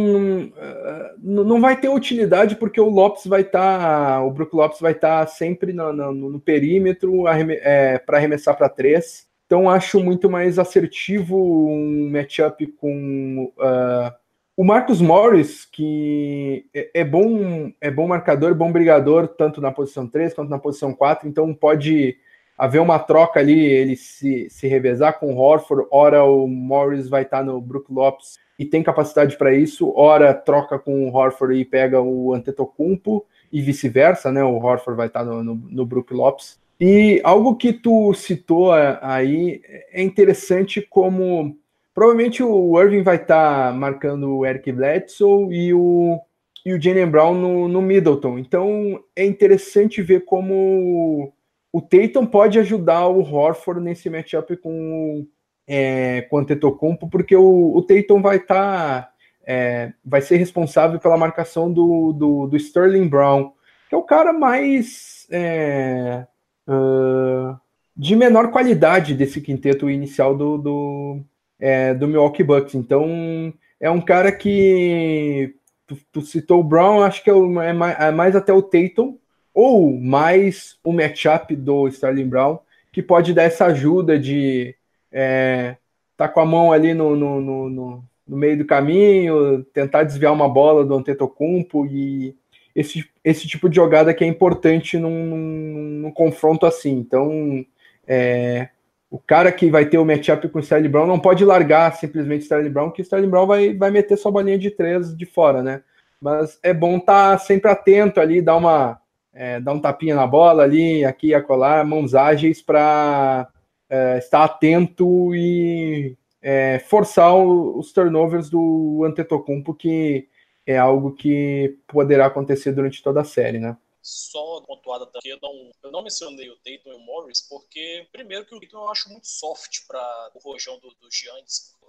[1.18, 4.92] não, não vai ter utilidade porque o Lopes vai estar, tá, o Brook Lopes vai
[4.92, 9.28] estar tá sempre no, no, no perímetro é, para arremessar para três.
[9.44, 14.12] Então acho muito mais assertivo um matchup com uh,
[14.56, 20.08] o Marcus Morris, que é, é, bom, é bom marcador, bom brigador, tanto na posição
[20.08, 22.16] 3 quanto na posição 4, então pode
[22.58, 27.22] haver uma troca ali, ele se, se revezar com o Horford, ora o Morris vai
[27.22, 31.56] estar tá no Brook Lopes e tem capacidade para isso, ora troca com o Horford
[31.56, 34.42] e pega o Antetokounmpo e vice-versa, né?
[34.42, 36.58] O Horford vai estar no, no, no Brook Lopes.
[36.80, 41.56] E algo que tu citou aí é interessante como
[41.94, 46.20] provavelmente o Irving vai estar marcando o Eric Bledsoe e o,
[46.64, 48.38] e o Jalen Brown no, no Middleton.
[48.38, 51.32] Então é interessante ver como
[51.72, 55.26] o Tatum pode ajudar o Horford nesse matchup com
[55.68, 59.12] é, com o Antetokounmpo, porque o, o Tatum vai estar tá,
[59.46, 63.52] é, vai ser responsável pela marcação do, do, do, Sterling Brown,
[63.88, 66.26] que é o cara mais é,
[66.66, 67.54] uh,
[67.94, 71.20] de menor qualidade desse quinteto inicial do, do,
[71.60, 72.74] é, do Milwaukee Bucks.
[72.74, 75.54] Então é um cara que
[75.86, 78.62] tu, tu citou o Brown, acho que é, o, é, mais, é mais até o
[78.62, 79.18] Tatum,
[79.54, 82.58] ou mais o matchup do Sterling Brown,
[82.92, 84.74] que pode dar essa ajuda de
[85.12, 85.76] é,
[86.16, 90.48] tá com a mão ali no, no, no, no, meio do caminho, tentar desviar uma
[90.48, 92.36] bola do Antetokounmpo e
[92.74, 96.92] esse, esse tipo de jogada que é importante num, num, num confronto assim.
[96.92, 97.64] Então,
[98.06, 98.68] é,
[99.10, 102.42] o cara que vai ter o matchup com o Sterling Brown não pode largar simplesmente
[102.42, 105.24] o Sterling Brown, que o Sterling Brown vai, vai meter sua bolinha de três de
[105.24, 105.82] fora, né?
[106.20, 109.00] Mas é bom estar tá sempre atento ali, dar uma
[109.38, 113.48] é, dar um tapinha na bola ali, aqui e acolá, mãos ágeis para
[113.88, 120.28] é, estar atento e é, forçar o, os turnovers do Antetokounmpo, que
[120.66, 123.76] é algo que poderá acontecer durante toda a série, né?
[124.02, 128.44] Só pontuada também, eu não, eu não mencionei o Dayton e o Morris, porque, primeiro,
[128.44, 131.08] que o Dayton eu acho muito soft para o rojão do, do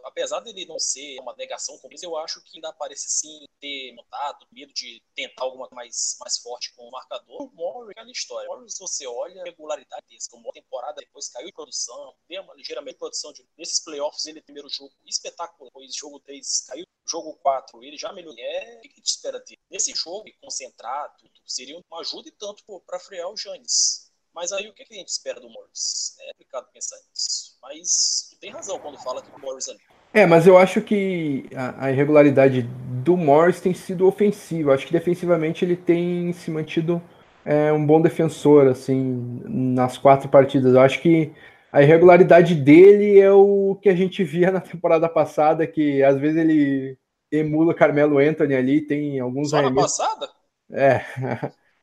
[0.04, 4.48] apesar dele não ser uma negação como eu acho que ainda parece sim ter montado,
[4.52, 7.44] medo de tentar alguma mais, mais forte com o marcador.
[7.44, 8.50] O Morris é a história.
[8.50, 12.54] O Morris, você olha a regularidade desse, uma temporada depois caiu em produção, deu uma
[12.56, 13.46] ligeiramente produção de.
[13.58, 18.40] Nesses playoffs, ele primeiro jogo espetáculo, depois jogo 3 caiu, jogo 4 ele já melhorou.
[18.40, 19.60] É, o que a espera dele?
[19.70, 21.14] Nesse jogo, concentrado,
[21.46, 24.09] seria uma ajuda e tanto para frear o Janis.
[24.40, 26.16] Mas aí o que a gente espera do Morris?
[26.22, 27.58] É complicado pensar nisso.
[27.62, 29.80] Mas tem razão quando fala que o Morris ali.
[30.14, 34.74] É, mas eu acho que a, a irregularidade do Morris tem sido ofensiva.
[34.74, 37.02] Acho que defensivamente ele tem se mantido
[37.44, 40.74] é, um bom defensor, assim, nas quatro partidas.
[40.74, 41.34] Eu acho que
[41.70, 46.38] a irregularidade dele é o que a gente via na temporada passada, que às vezes
[46.38, 46.98] ele
[47.30, 50.30] emula Carmelo Anthony ali, tem alguns Só na passada?
[50.72, 51.02] É.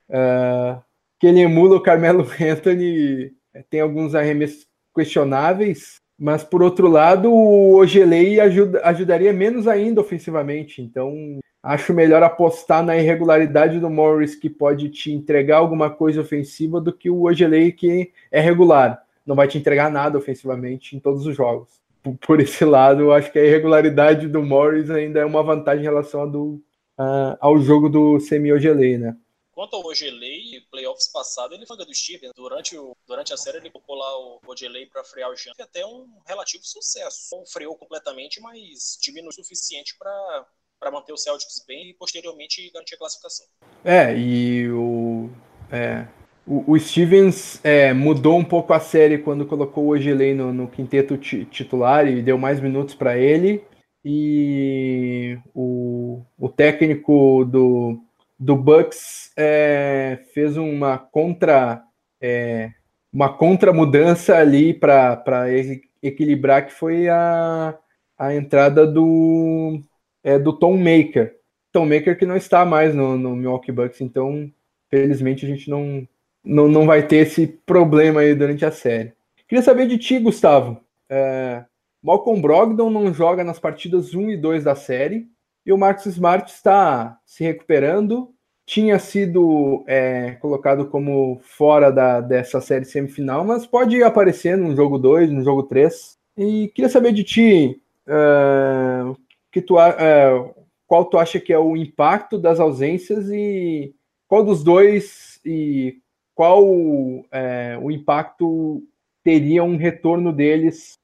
[0.09, 0.83] uh,
[1.19, 3.33] que ele emula o Carmelo Anthony
[3.71, 10.81] tem alguns arremessos questionáveis, mas por outro lado, o Ogelei ajuda, ajudaria menos ainda ofensivamente.
[10.81, 16.81] Então, acho melhor apostar na irregularidade do Morris, que pode te entregar alguma coisa ofensiva,
[16.81, 19.03] do que o Ogelei, que é regular.
[19.27, 21.69] Não vai te entregar nada ofensivamente em todos os jogos.
[22.25, 25.89] Por esse lado, eu acho que a irregularidade do Morris ainda é uma vantagem em
[25.89, 26.45] relação ao, do,
[26.99, 29.17] uh, ao jogo do semi-Ogelei, né?
[29.57, 32.31] Quanto ao Ogelei, playoffs passado, ele foi do Steven.
[32.37, 35.53] Durante, o, durante a série, ele colocou lá o Ogelei para frear o Jean.
[35.59, 37.35] Até um relativo sucesso.
[37.35, 42.97] Não freou completamente, mas diminuiu o suficiente para manter o Celtics bem e posteriormente garantir
[42.97, 43.47] a classificação.
[43.83, 45.31] É, e o.
[45.73, 46.07] É,
[46.47, 50.69] o, o Stevens é, mudou um pouco a série quando colocou o Ogelei no, no
[50.69, 53.65] quinteto titular e deu mais minutos para ele.
[54.05, 58.06] E o, o técnico do,
[58.39, 61.83] do Bucks é, fez uma contra
[62.21, 62.71] é,
[63.13, 65.47] uma contra mudança ali para
[66.03, 67.77] equilibrar que foi a,
[68.19, 69.81] a entrada do
[70.23, 71.37] é, do Tom Maker.
[71.73, 74.51] Tom Maker que não está mais no, no Milwaukee Bucks então
[74.91, 76.07] felizmente a gente não,
[76.45, 79.15] não não vai ter esse problema aí durante a série.
[79.49, 80.81] Queria saber de ti Gustavo.
[81.09, 81.65] É,
[82.03, 85.29] Malcolm Brogdon não joga nas partidas 1 e 2 da série
[85.67, 88.33] e o Marcus Smart está se recuperando.
[88.65, 94.97] Tinha sido é, colocado como fora da, dessa série semifinal, mas pode aparecer no jogo
[94.97, 96.17] 2, no jogo 3.
[96.39, 99.17] E queria saber de ti uh,
[99.51, 100.55] que tu, uh,
[100.87, 103.93] qual tu acha que é o impacto das ausências e
[104.29, 105.99] qual dos dois e
[106.35, 106.65] qual
[107.33, 108.83] é, o impacto
[109.23, 110.99] teria um retorno deles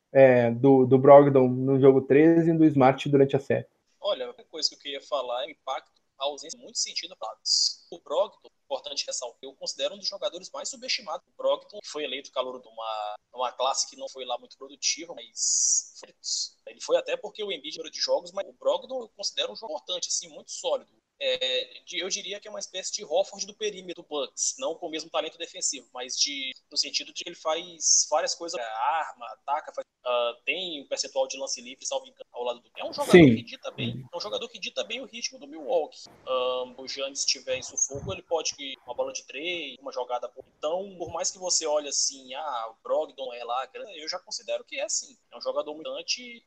[0.60, 3.64] do, do Brogdon no jogo 13 e do Smart durante a série.
[4.04, 7.36] Olha, a coisa que eu queria falar é o impacto, a ausência muito sentido para
[7.90, 11.24] O Brogdon, importante ressaltar, eu considero um dos jogadores mais subestimados.
[11.28, 15.14] O Brogdon foi eleito calor de uma, uma classe que não foi lá muito produtiva,
[15.14, 16.00] mas
[16.66, 19.72] ele foi até porque o Embiid de jogos, mas o Brogdon eu considero um jogo
[19.72, 20.90] importante, assim, muito sólido.
[21.24, 24.88] É, eu diria que é uma espécie de Hofford do perímetro do Bucks, não com
[24.88, 28.64] o mesmo talento defensivo, mas de, no sentido de que ele faz várias coisas, é,
[28.64, 32.70] arma, ataca, faz, uh, tem um percentual de lance livre, salvo engano, ao lado do.
[32.76, 33.36] É um jogador Sim.
[33.36, 36.08] que dita bem, é um jogador que dita bem o ritmo do Milwaukee.
[36.26, 40.28] Um, o Giannis estiver em sufoco, ele pode ir uma bola de três, uma jogada.
[40.58, 44.64] Então, por mais que você olhe assim, ah, o Brogdon é lá, eu já considero
[44.64, 45.16] que é assim.
[45.30, 45.92] É um jogador muito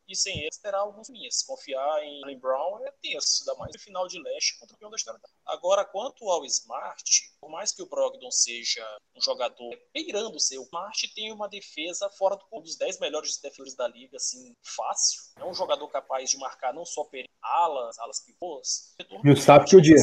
[0.08, 1.44] e sem ele terá alguns minhas.
[1.44, 5.20] Confiar em Allen Brown é tenso, ainda mais no final de leste campeão da história.
[5.46, 10.64] Agora, quanto ao Smart, por mais que o Brogdon seja um jogador beirando ser, o
[10.64, 15.22] Smart tem uma defesa fora do, dos 10 melhores defensores da liga, assim, fácil.
[15.38, 18.96] É um jogador capaz de marcar não só per alas, alas pivôs.
[19.24, 20.02] Millsap que o diga.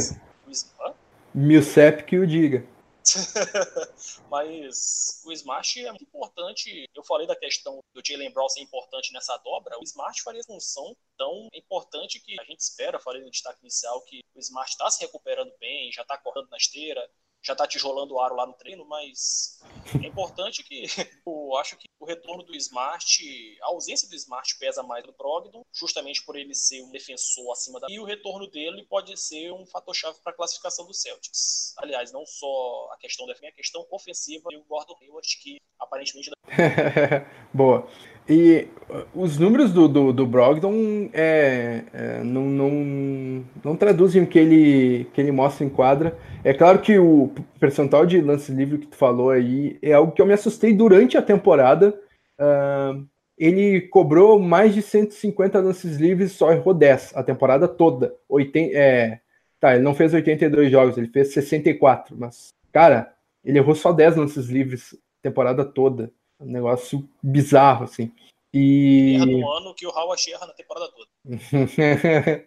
[1.35, 2.67] Millsap que o diga.
[4.31, 6.89] Mas o Smart é muito importante.
[6.95, 9.79] Eu falei da questão do Jalen Brown ser importante nessa dobra.
[9.79, 13.01] O Smart faria função tão importante que a gente espera.
[13.01, 16.57] Falei no destaque inicial que o Smart está se recuperando bem, já está correndo na
[16.57, 17.09] esteira,
[17.43, 19.61] já tá tijolando o aro lá no treino, mas
[20.03, 20.85] é importante que
[21.27, 25.65] eu acho que o retorno do Smart, a ausência do Smart pesa mais do Brogdon,
[25.73, 27.87] justamente por ele ser um defensor acima da.
[27.91, 31.75] E o retorno dele pode ser um fator-chave para a classificação do Celtics.
[31.79, 36.31] Aliás, não só a questão da a questão ofensiva e o Gordon Hayward, que aparentemente.
[37.53, 37.89] Boa.
[38.29, 44.27] E uh, os números do, do, do Brogdon é, é, não, não, não traduzem o
[44.27, 46.17] que ele, que ele mostra em quadra.
[46.45, 50.23] É claro que o percentual de lance livre que tu falou aí é algo que
[50.23, 51.99] eu me assustei durante a temporada.
[52.39, 53.07] Uh,
[53.37, 58.15] ele cobrou mais de 150 lances livres, só errou 10 a temporada toda.
[58.29, 59.21] 80, é,
[59.59, 63.13] tá, ele não fez 82 jogos, ele fez 64, mas, cara,
[63.45, 66.13] ele errou só 10 lances livres a temporada toda.
[66.43, 68.13] Um negócio bizarro, assim.
[68.53, 69.15] E...
[69.17, 71.09] Erra no ano que o Howard erra na temporada toda.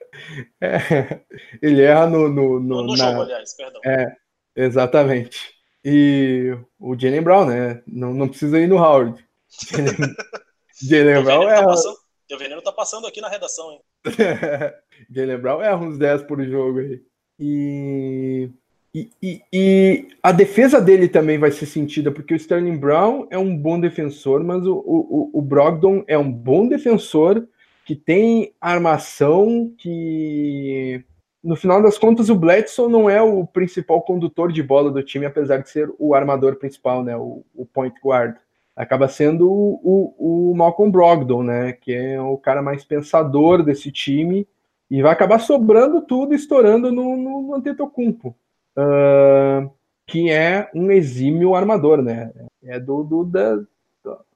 [0.61, 1.21] é,
[1.61, 2.27] ele erra no.
[2.29, 2.95] No, no, no na...
[2.95, 3.81] jogo, aliás, perdão.
[3.83, 4.15] É,
[4.55, 5.55] exatamente.
[5.83, 7.83] E o Jalen Brown, né?
[7.87, 9.25] Não, não precisa ir no Howard.
[10.81, 11.61] Jalen Brown tá erra.
[11.61, 13.81] Tá passando, teu veneno tá passando aqui na redação, hein?
[15.09, 17.01] Jalen Brown erra uns 10 por jogo aí.
[17.39, 18.49] E
[18.95, 23.37] e, e, e, a defesa dele também vai ser sentida, porque o Sterling Brown é
[23.37, 27.45] um bom defensor, mas o, o, o Brogdon é um bom defensor
[27.83, 31.03] que tem armação, que
[31.43, 35.25] no final das contas o Bledsoe não é o principal condutor de bola do time,
[35.25, 38.37] apesar de ser o armador principal, né, o, o point guard.
[38.77, 44.47] Acaba sendo o Malcolm Brogdon, né, que é o cara mais pensador desse time,
[44.89, 48.33] e vai acabar sobrando tudo, estourando no, no, no Antetokounmpo
[48.77, 49.69] uh,
[50.05, 52.31] que é um exímio armador, né?
[52.65, 53.59] é do, do da,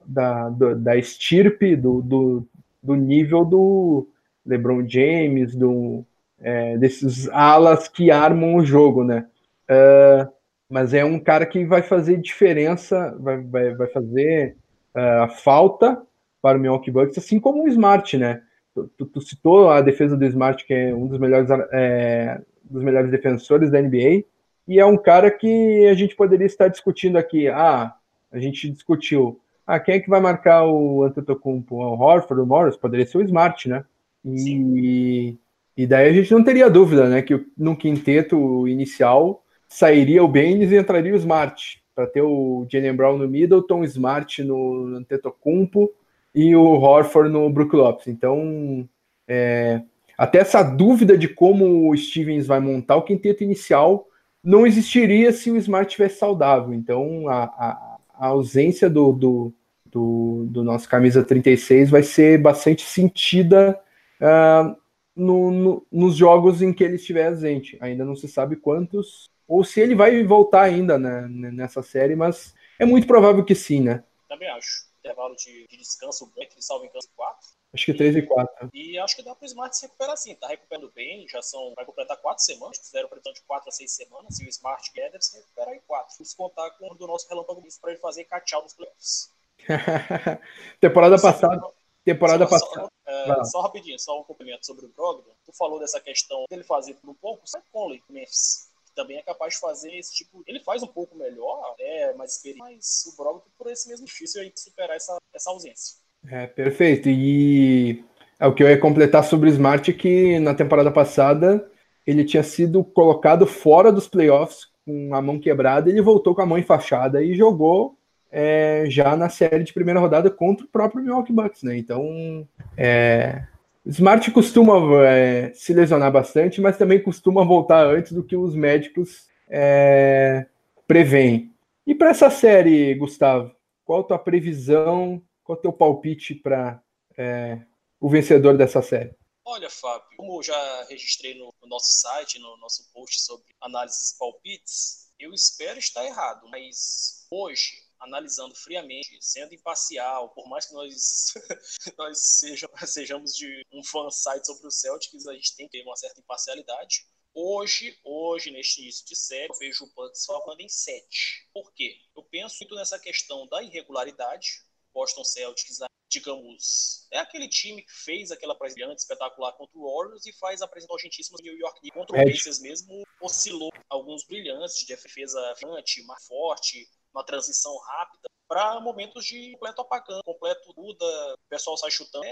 [0.05, 2.47] da, da, estirpe, do, do,
[2.81, 4.07] do nível do
[4.45, 6.03] LeBron James, do,
[6.39, 9.27] é, desses alas que armam o jogo, né?
[9.69, 10.31] Uh,
[10.69, 14.55] mas é um cara que vai fazer diferença, vai, vai, vai fazer
[14.95, 16.01] uh, falta
[16.41, 18.41] para o Milwaukee Bucks, assim como o Smart, né?
[18.73, 22.83] Tu, tu, tu, citou a defesa do Smart, que é um dos melhores, é, dos
[22.83, 24.23] melhores defensores da NBA,
[24.67, 27.47] e é um cara que a gente poderia estar discutindo aqui.
[27.47, 27.95] Ah,
[28.31, 29.39] a gente discutiu.
[29.65, 31.75] Ah, quem é que vai marcar o Antetokounmpo?
[31.75, 32.77] O Horford, o Morris?
[32.77, 33.83] Poderia ser o Smart, né?
[34.23, 35.35] E,
[35.75, 37.21] e daí a gente não teria dúvida, né?
[37.21, 42.95] Que no quinteto inicial sairia o Baines e entraria o Smart, para ter o Jalen
[42.95, 45.91] Brown no Middleton, o Smart no Antetokounmpo
[46.33, 48.07] e o Horford no Brook Lopes.
[48.07, 48.87] Então,
[49.27, 49.81] é,
[50.19, 54.05] até essa dúvida de como o Stevens vai montar o quinteto inicial
[54.43, 56.73] não existiria se o Smart tivesse saudável.
[56.73, 59.53] Então, a, a, a ausência do, do,
[59.85, 63.79] do, do, nosso camisa 36 vai ser bastante sentida
[64.21, 64.75] uh,
[65.15, 67.77] no, no, nos jogos em que ele estiver ausente.
[67.79, 72.53] Ainda não se sabe quantos, ou se ele vai voltar ainda né, nessa série, mas
[72.77, 74.03] é muito provável que sim, né?
[74.27, 74.89] Também acho.
[74.99, 77.58] Intervalo de, de descanso, entre salvo em 4.
[77.73, 78.69] Acho que 3 e 4.
[78.73, 80.33] E acho que dá para o Smart se recuperar assim.
[80.35, 81.73] Tá recuperando bem, já são.
[81.75, 84.39] Vai completar 4 semanas, fizeram previsão de 4 a 6 semanas.
[84.39, 86.15] E o Smart quer deve se recuperar em 4.
[86.17, 89.31] Vamos contar com o do nosso relâmpago para ele fazer catchau nos playoffs.
[90.81, 91.61] temporada passada.
[92.03, 92.89] Temporada só, passada.
[93.07, 95.31] Só, é, só, rapidinho, só um complemento sobre o Brogdon.
[95.45, 97.45] Tu falou dessa questão dele fazer tudo um pouco.
[97.45, 100.43] Sai Conley, Memphis também é capaz de fazer esse tipo.
[100.45, 104.41] Ele faz um pouco melhor, é mais experiente, mas o Brogdon por esse mesmo difícil
[104.41, 105.97] aí superar essa, essa ausência.
[106.27, 107.09] É, perfeito.
[107.09, 108.03] E
[108.39, 111.65] é o que eu ia completar sobre o Smart que na temporada passada
[112.05, 116.45] ele tinha sido colocado fora dos playoffs com a mão quebrada, ele voltou com a
[116.45, 117.95] mão enfaixada e jogou
[118.31, 121.77] é, já na série de primeira rodada contra o próprio Milwaukee Bucks, né?
[121.77, 123.43] Então, é,
[123.85, 129.27] Smart costuma é, se lesionar bastante, mas também costuma voltar antes do que os médicos
[129.49, 130.45] é,
[130.87, 131.51] preveem.
[131.85, 133.51] E para essa série, Gustavo,
[133.83, 136.79] qual a tua previsão qual é o teu palpite para
[137.17, 137.65] é,
[137.99, 139.15] o vencedor dessa série?
[139.43, 144.11] Olha, Fábio, como eu já registrei no, no nosso site, no nosso post sobre análises
[144.11, 150.73] e palpites, eu espero estar errado, mas hoje, analisando friamente, sendo imparcial, por mais que
[150.73, 151.33] nós,
[151.97, 155.83] nós seja, sejamos de um fan site sobre o Celtics, a gente tem que ter
[155.83, 157.07] uma certa imparcialidade.
[157.33, 161.47] Hoje, hoje, neste início de série, eu vejo o Bucks salvando em 7.
[161.51, 161.97] Por quê?
[162.15, 164.68] Eu penso muito nessa questão da irregularidade,
[164.99, 165.77] Boston Celtics,
[166.09, 170.95] digamos, é aquele time que fez aquela brilhante espetacular contra o Warriors e faz apresentar
[170.95, 173.71] urgentíssimas no New York Knicks contra o Pacers mesmo, oscilou.
[173.89, 180.21] Alguns brilhantes de defesa brilhante, mais forte, uma transição rápida para momentos de completo apagão,
[180.25, 182.25] completo Duda, o pessoal sai chutando.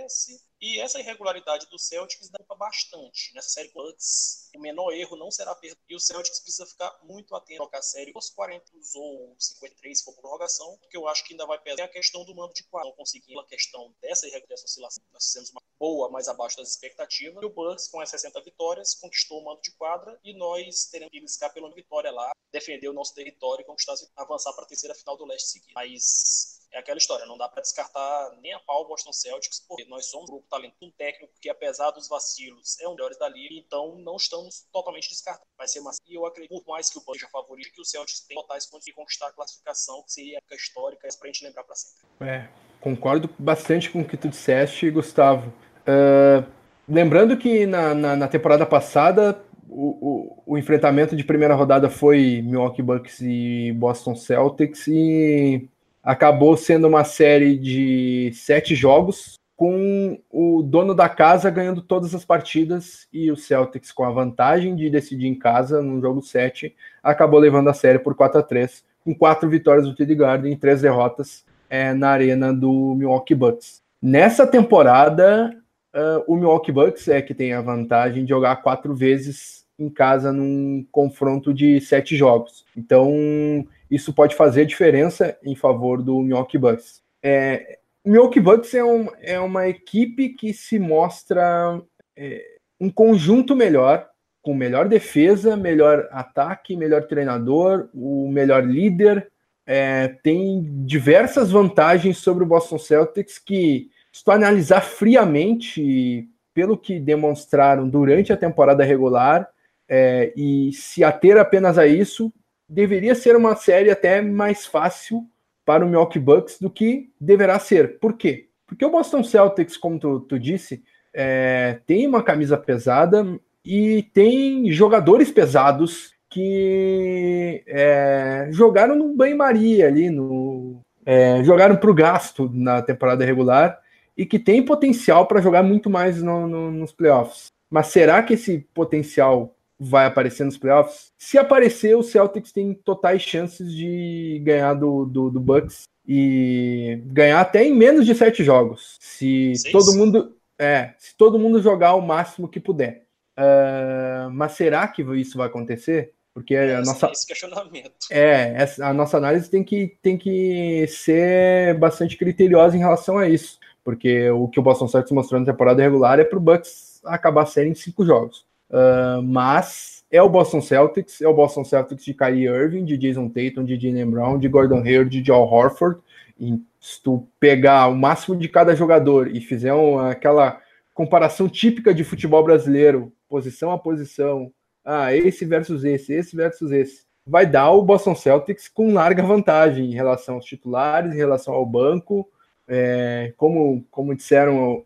[0.60, 3.32] E essa irregularidade do Celtics dá bastante.
[3.36, 5.80] Nessa série Bucks, o menor erro não será perdido.
[5.88, 10.16] E o Celtics precisa ficar muito atento a série os 40 ou 53 se for
[10.16, 12.90] prorrogação, porque eu acho que ainda vai pesar a questão do mando de quadro.
[12.90, 15.04] Não conseguir a questão dessa irregularidade, oscilação.
[15.14, 17.44] Nós fizemos uma boa, mais abaixo das expectativas.
[17.44, 21.12] E o Bucks, com as 60 vitórias, conquistou o mando de quadra e nós teremos
[21.12, 24.96] que buscar pela vitória lá, defender o nosso território e conquistar, avançar para a terceira
[24.96, 25.74] final do leste seguinte.
[25.74, 29.86] Mas é aquela história, não dá para descartar nem a pau o Boston Celtics, porque
[29.86, 33.18] nós somos um grupo talento, um técnico que, apesar dos vacilos, é um dos melhores
[33.18, 35.48] da liga, então não estamos totalmente descartados.
[35.58, 35.92] Vai ser uma.
[36.08, 38.66] E eu acredito, por mais que o Bucks seja favorito, que o Celtics tem totais
[38.66, 42.06] condições de conquistar a classificação, que seria a histórica, para a gente lembrar para sempre.
[42.22, 42.50] É,
[42.82, 45.54] concordo bastante com o que tu disseste, Gustavo.
[45.88, 46.52] Uh,
[46.88, 52.82] lembrando que na, na, na temporada passada o, o, enfrentamento de primeira rodada foi Milwaukee
[52.82, 55.68] Bucks e Boston Celtics e
[56.04, 62.24] acabou sendo uma série de sete jogos com o dono da casa ganhando todas as
[62.24, 67.40] partidas e o Celtics com a vantagem de decidir em casa no jogo 7 acabou
[67.40, 70.82] levando a série por 4 a 3 com quatro vitórias do TD Garden e três
[70.82, 73.82] derrotas é, na arena do Milwaukee Bucks.
[74.02, 75.50] Nessa temporada,
[75.98, 80.32] uh, o Milwaukee Bucks é que tem a vantagem de jogar quatro vezes em casa
[80.32, 82.66] num confronto de sete jogos.
[82.76, 87.02] Então, isso pode fazer diferença em favor do Milwaukee Bucks.
[87.22, 91.82] É, o Milwaukee Bucks é, um, é uma equipe que se mostra
[92.16, 92.44] é,
[92.80, 94.08] um conjunto melhor,
[94.42, 99.30] com melhor defesa, melhor ataque, melhor treinador, o melhor líder.
[99.66, 107.00] É, tem diversas vantagens sobre o Boston Celtics que, se tu analisar friamente, pelo que
[107.00, 109.48] demonstraram durante a temporada regular,
[109.88, 112.34] é, e se ater apenas a isso,
[112.68, 115.24] deveria ser uma série até mais fácil
[115.64, 118.00] para o Milwaukee Bucks do que deverá ser.
[118.00, 118.48] Por quê?
[118.66, 123.24] Porque o Boston Celtics, como tu, tu disse, é, tem uma camisa pesada
[123.64, 131.94] e tem jogadores pesados que é, jogaram no banho-maria ali, no, é, jogaram para o
[131.94, 133.80] gasto na temporada regular
[134.18, 137.48] e que tem potencial para jogar muito mais no, no, nos playoffs.
[137.70, 141.12] Mas será que esse potencial vai aparecer nos playoffs?
[141.18, 147.42] Se aparecer, o Celtics tem totais chances de ganhar do, do, do Bucks e ganhar
[147.42, 148.98] até em menos de sete jogos.
[149.00, 149.72] Se Seis?
[149.72, 153.06] todo mundo é, se todo mundo jogar o máximo que puder.
[153.38, 156.14] Uh, mas será que isso vai acontecer?
[156.34, 157.92] Porque é, a nossa esse questionamento.
[158.12, 163.60] É, a nossa análise tem que, tem que ser bastante criteriosa em relação a isso,
[163.88, 167.44] porque o que o Boston Celtics mostrou na temporada regular é para o Bucks acabar
[167.44, 168.46] a série em cinco jogos.
[168.70, 173.30] Uh, mas é o Boston Celtics, é o Boston Celtics de Kyrie Irving, de Jason
[173.30, 176.02] Tatum, de Jalen Brown, de Gordon Hayward, de Joe Horford.
[176.38, 179.72] E se tu pegar o máximo de cada jogador e fizer
[180.12, 180.60] aquela
[180.94, 184.52] comparação típica de futebol brasileiro, posição a posição,
[184.84, 189.86] ah, esse versus esse, esse versus esse, vai dar o Boston Celtics com larga vantagem
[189.86, 192.30] em relação aos titulares, em relação ao banco,
[192.68, 194.84] é, como, como disseram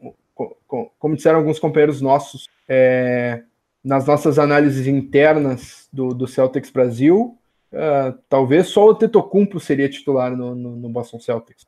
[0.97, 3.43] como disseram alguns companheiros nossos é,
[3.83, 7.37] nas nossas análises internas do, do Celtics Brasil,
[7.73, 11.63] uh, talvez só o Tetocumpo seria titular no, no, no Boston Celtics.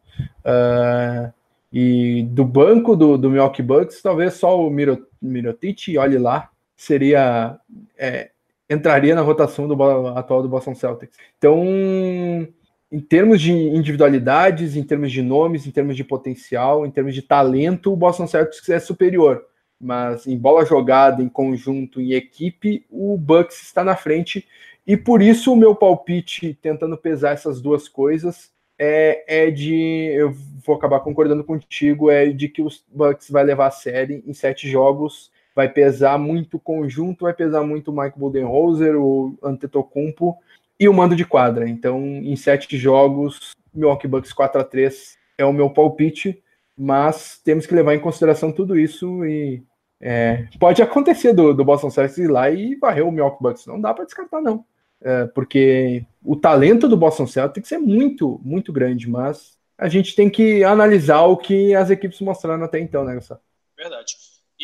[0.45, 1.33] Uh,
[1.71, 7.59] e do banco do, do Milwaukee Bucks, talvez só o Miro, Mirotic, olhe lá, seria
[7.97, 8.29] é,
[8.69, 11.17] entraria na rotação do atual do Boston Celtics.
[11.37, 12.47] Então,
[12.93, 17.21] em termos de individualidades, em termos de nomes, em termos de potencial, em termos de
[17.21, 19.43] talento, o Boston Celtics é superior
[19.83, 24.47] mas em bola jogada, em conjunto, em equipe, o Bucks está na frente.
[24.87, 29.75] E por isso o meu palpite, tentando pesar essas duas coisas, é, é de.
[30.15, 30.33] Eu
[30.65, 34.69] vou acabar concordando contigo, é de que os Bucks vai levar a série em sete
[34.69, 35.31] jogos.
[35.55, 40.35] Vai pesar muito o conjunto, vai pesar muito o Mike Budenholzer, o Antetokounmpo
[40.83, 41.67] e o mando de quadra.
[41.67, 46.43] Então, em sete jogos, Milwaukee Bucks 4 a 3 é o meu palpite,
[46.77, 49.63] mas temos que levar em consideração tudo isso e
[50.01, 53.65] é, pode acontecer do, do Boston Celtics ir lá e varrer o Milwaukee Bucks.
[53.65, 54.65] Não dá para descartar, não.
[55.01, 60.29] É, porque o talento do Boston Celtics é muito, muito grande, mas a gente tem
[60.29, 63.41] que analisar o que as equipes mostraram até então, né, Gustavo?
[63.77, 64.15] Verdade.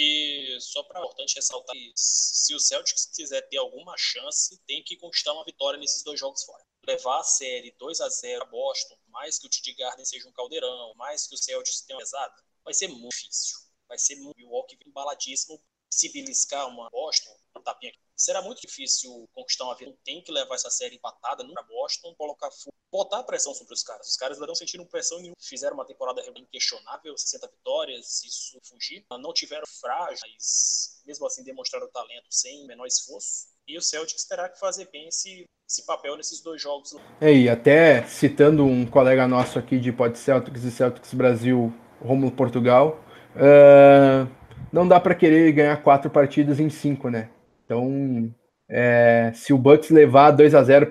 [0.02, 4.95] E só para importante ressaltar que se o Celtics quiser ter alguma chance, tem que
[4.95, 6.64] conquistar uma vitória nesses dois jogos fora.
[6.88, 10.34] Levar a série 2 a 0 a Boston, mais que o TD Garden seja um
[10.34, 12.34] caldeirão, mais que o Celtics tenha uma pesada,
[12.64, 15.60] vai ser muito difícil vai ser Milwaukee embaladíssimo.
[15.89, 18.00] Se beliscar uma Boston, um tapinha aqui.
[18.20, 19.97] Será muito difícil conquistar uma vitória.
[20.03, 22.49] Tem que levar essa série empatada no Boston, colocar
[22.91, 24.09] botar pressão sobre os caras.
[24.09, 25.36] Os caras não sentiram pressão nenhuma.
[25.39, 29.05] Fizeram uma temporada inquestionável, 60 vitórias, isso fugir.
[29.11, 33.47] Não tiveram frágeis, mesmo assim demonstraram talento sem menor esforço.
[33.65, 36.95] E o Celtics terá que fazer bem esse, esse papel nesses dois jogos.
[37.22, 42.32] É, e até citando um colega nosso aqui de Pod Celtics e Celtics Brasil, Romulo
[42.32, 43.01] Portugal,
[43.36, 44.30] Uh,
[44.72, 47.30] não dá para querer ganhar quatro partidas em cinco, né?
[47.70, 48.34] Então,
[48.67, 50.88] é, se o Bucks levar 2 a 0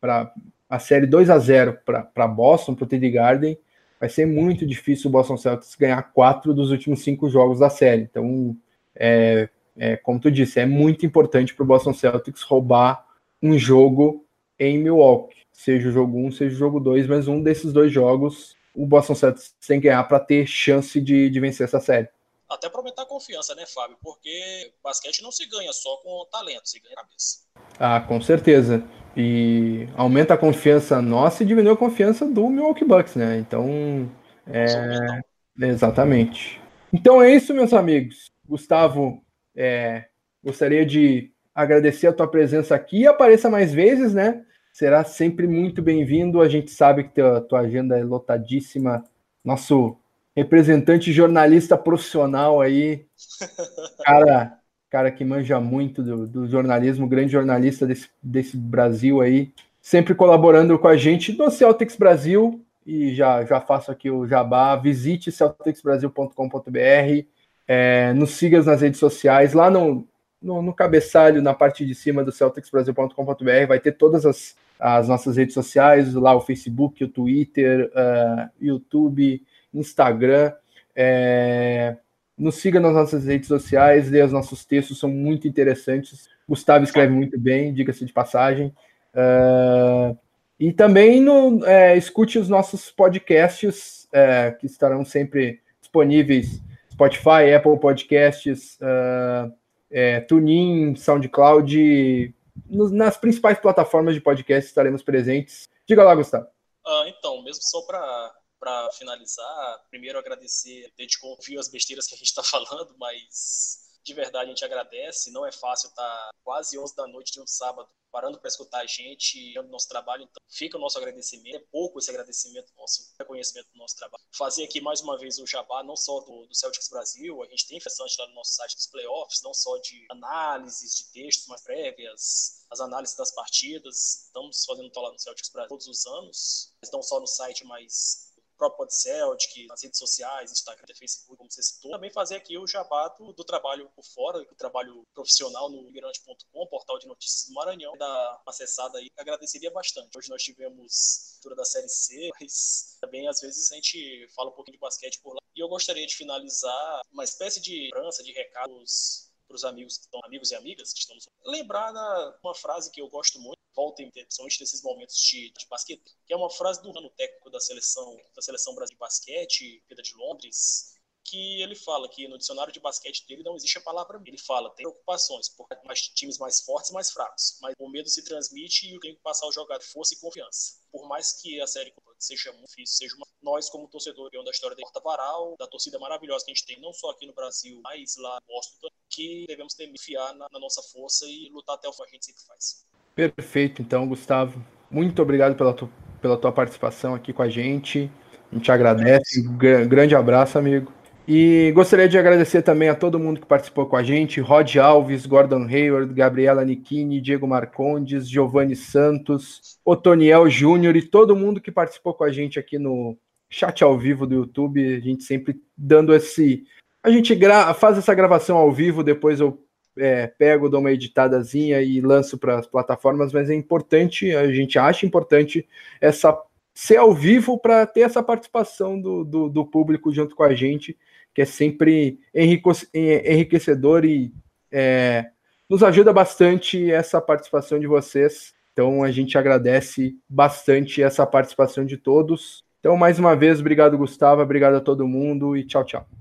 [0.00, 3.58] para é, a série 2 a 0 para Boston, para o TD Garden,
[4.00, 8.02] vai ser muito difícil o Boston Celtics ganhar quatro dos últimos cinco jogos da série.
[8.02, 8.56] Então,
[8.96, 13.04] é, é como tu disse, é muito importante para o Boston Celtics roubar
[13.42, 14.24] um jogo
[14.58, 17.92] em Milwaukee, seja o jogo 1, um, seja o jogo 2, mas um desses dois
[17.92, 22.08] jogos o Boston Celtics tem que ganhar para ter chance de, de vencer essa série.
[22.48, 23.96] Até para aumentar a confiança, né, Fábio?
[24.02, 27.38] Porque basquete não se ganha só com talento, se ganha cabeça.
[27.78, 28.82] Ah, com certeza.
[29.16, 33.38] E aumenta a confiança nossa e diminui a confiança do Milwaukee Bucks, né?
[33.38, 34.10] Então,
[34.46, 35.20] é...
[35.66, 36.60] exatamente.
[36.92, 38.30] Então é isso, meus amigos.
[38.46, 39.22] Gustavo,
[39.54, 40.06] é...
[40.42, 43.06] gostaria de agradecer a tua presença aqui.
[43.06, 44.44] Apareça mais vezes, né?
[44.78, 46.40] será sempre muito bem-vindo.
[46.40, 49.02] A gente sabe que a tua agenda é lotadíssima.
[49.44, 49.96] Nosso
[50.38, 53.06] representante jornalista profissional aí,
[54.04, 54.58] cara,
[54.88, 60.78] cara que manja muito do, do jornalismo, grande jornalista desse, desse Brasil aí, sempre colaborando
[60.78, 62.64] com a gente no Celtics Brasil.
[62.86, 64.74] E já, já faço aqui o jabá.
[64.76, 67.26] Visite celticsbrasil.com.br.
[67.66, 69.52] É, nos siga nas redes sociais.
[69.52, 70.08] Lá no,
[70.40, 75.36] no, no, cabeçalho, na parte de cima do celticsbrasil.com.br, vai ter todas as as nossas
[75.36, 79.42] redes sociais, lá o Facebook, o Twitter, uh, YouTube,
[79.72, 80.52] Instagram.
[80.94, 81.96] É,
[82.36, 86.28] nos siga nas nossas redes sociais, lê os nossos textos, são muito interessantes.
[86.48, 88.74] Gustavo escreve muito bem, diga-se de passagem.
[89.14, 90.16] Uh,
[90.60, 96.60] E também no, é, escute os nossos podcasts, é, que estarão sempre disponíveis
[96.90, 99.52] Spotify, Apple Podcasts, uh,
[99.88, 102.34] é, TuneIn, SoundCloud,
[102.68, 105.68] nas principais plataformas de podcast estaremos presentes.
[105.86, 106.48] Diga lá, Gustavo.
[106.84, 112.14] Ah, então, mesmo só para para finalizar, primeiro agradecer, a gente ouviu as besteiras que
[112.14, 115.30] a gente está falando, mas de verdade a gente agradece.
[115.30, 118.80] Não é fácil estar tá quase 11 da noite de um sábado parando para escutar
[118.80, 120.22] a gente, o nosso trabalho.
[120.22, 121.56] Então, fica o nosso agradecimento.
[121.56, 124.22] É pouco esse agradecimento nosso, reconhecimento do nosso trabalho.
[124.32, 127.66] Fazer aqui mais uma vez o jabá, não só do, do Celtics Brasil, a gente
[127.66, 131.62] tem interessante lá no nosso site dos playoffs, não só de análises de textos mais
[131.62, 134.24] prévias, as análises das partidas.
[134.26, 138.27] Estamos fazendo lá no Celtics Brasil todos os anos, não só no site, mas
[138.58, 141.92] próprio Podceltic, nas redes sociais, Instagram, Facebook, como você citou.
[141.92, 146.66] Também fazer aqui o jabá do, do trabalho por fora, do trabalho profissional no imigrante.com,
[146.66, 147.96] portal de notícias do Maranhão.
[147.96, 150.16] Da acessada aí, agradeceria bastante.
[150.18, 154.54] Hoje nós tivemos leitura da Série C, mas também às vezes a gente fala um
[154.54, 155.40] pouquinho de basquete por lá.
[155.54, 160.04] E eu gostaria de finalizar uma espécie de lembrança, de recados para os amigos que
[160.04, 164.10] estão amigos e amigas que estamos lembrar da uma frase que eu gosto muito voltem
[164.10, 168.16] principalmente nesses momentos de, de basquete que é uma frase do ano técnico da seleção
[168.34, 170.98] da seleção brasileira de basquete Pedro de Londres
[171.30, 174.30] que ele fala que no dicionário de basquete dele não existe a palavra medo.
[174.30, 178.08] Ele fala, tem preocupações por mais times mais fortes e mais fracos, mas o medo
[178.08, 180.78] se transmite e tem que passar o jogador força e confiança.
[180.90, 183.26] Por mais que a série seja muito difícil, seja uma...
[183.42, 186.80] nós como torcedor da história da Porta Varal, da torcida maravilhosa que a gente tem,
[186.80, 190.58] não só aqui no Brasil, mas lá em Washington, que devemos ter fiar na, na
[190.58, 192.86] nossa força e lutar até o fim, a gente sempre faz.
[193.14, 194.64] Perfeito, então, Gustavo.
[194.90, 198.10] Muito obrigado pela, tu, pela tua participação aqui com a gente.
[198.50, 199.42] A gente agradece.
[199.86, 200.92] Grande abraço, amigo.
[201.30, 205.26] E gostaria de agradecer também a todo mundo que participou com a gente: Rod Alves,
[205.26, 212.14] Gordon Hayward, Gabriela Nichini, Diego Marcondes, Giovanni Santos, Otoniel Júnior e todo mundo que participou
[212.14, 213.14] com a gente aqui no
[213.50, 214.96] chat ao vivo do YouTube.
[214.96, 216.64] A gente sempre dando esse.
[217.02, 217.74] A gente gra...
[217.74, 219.62] faz essa gravação ao vivo, depois eu
[219.98, 224.78] é, pego, dou uma editadazinha e lanço para as plataformas, mas é importante, a gente
[224.78, 225.66] acha importante
[226.00, 226.36] essa
[226.74, 230.96] ser ao vivo para ter essa participação do, do, do público junto com a gente
[231.38, 234.32] que é sempre enriquecedor e
[234.72, 235.26] é,
[235.70, 238.52] nos ajuda bastante essa participação de vocês.
[238.72, 242.64] Então a gente agradece bastante essa participação de todos.
[242.80, 246.17] Então, mais uma vez, obrigado, Gustavo, obrigado a todo mundo e tchau, tchau.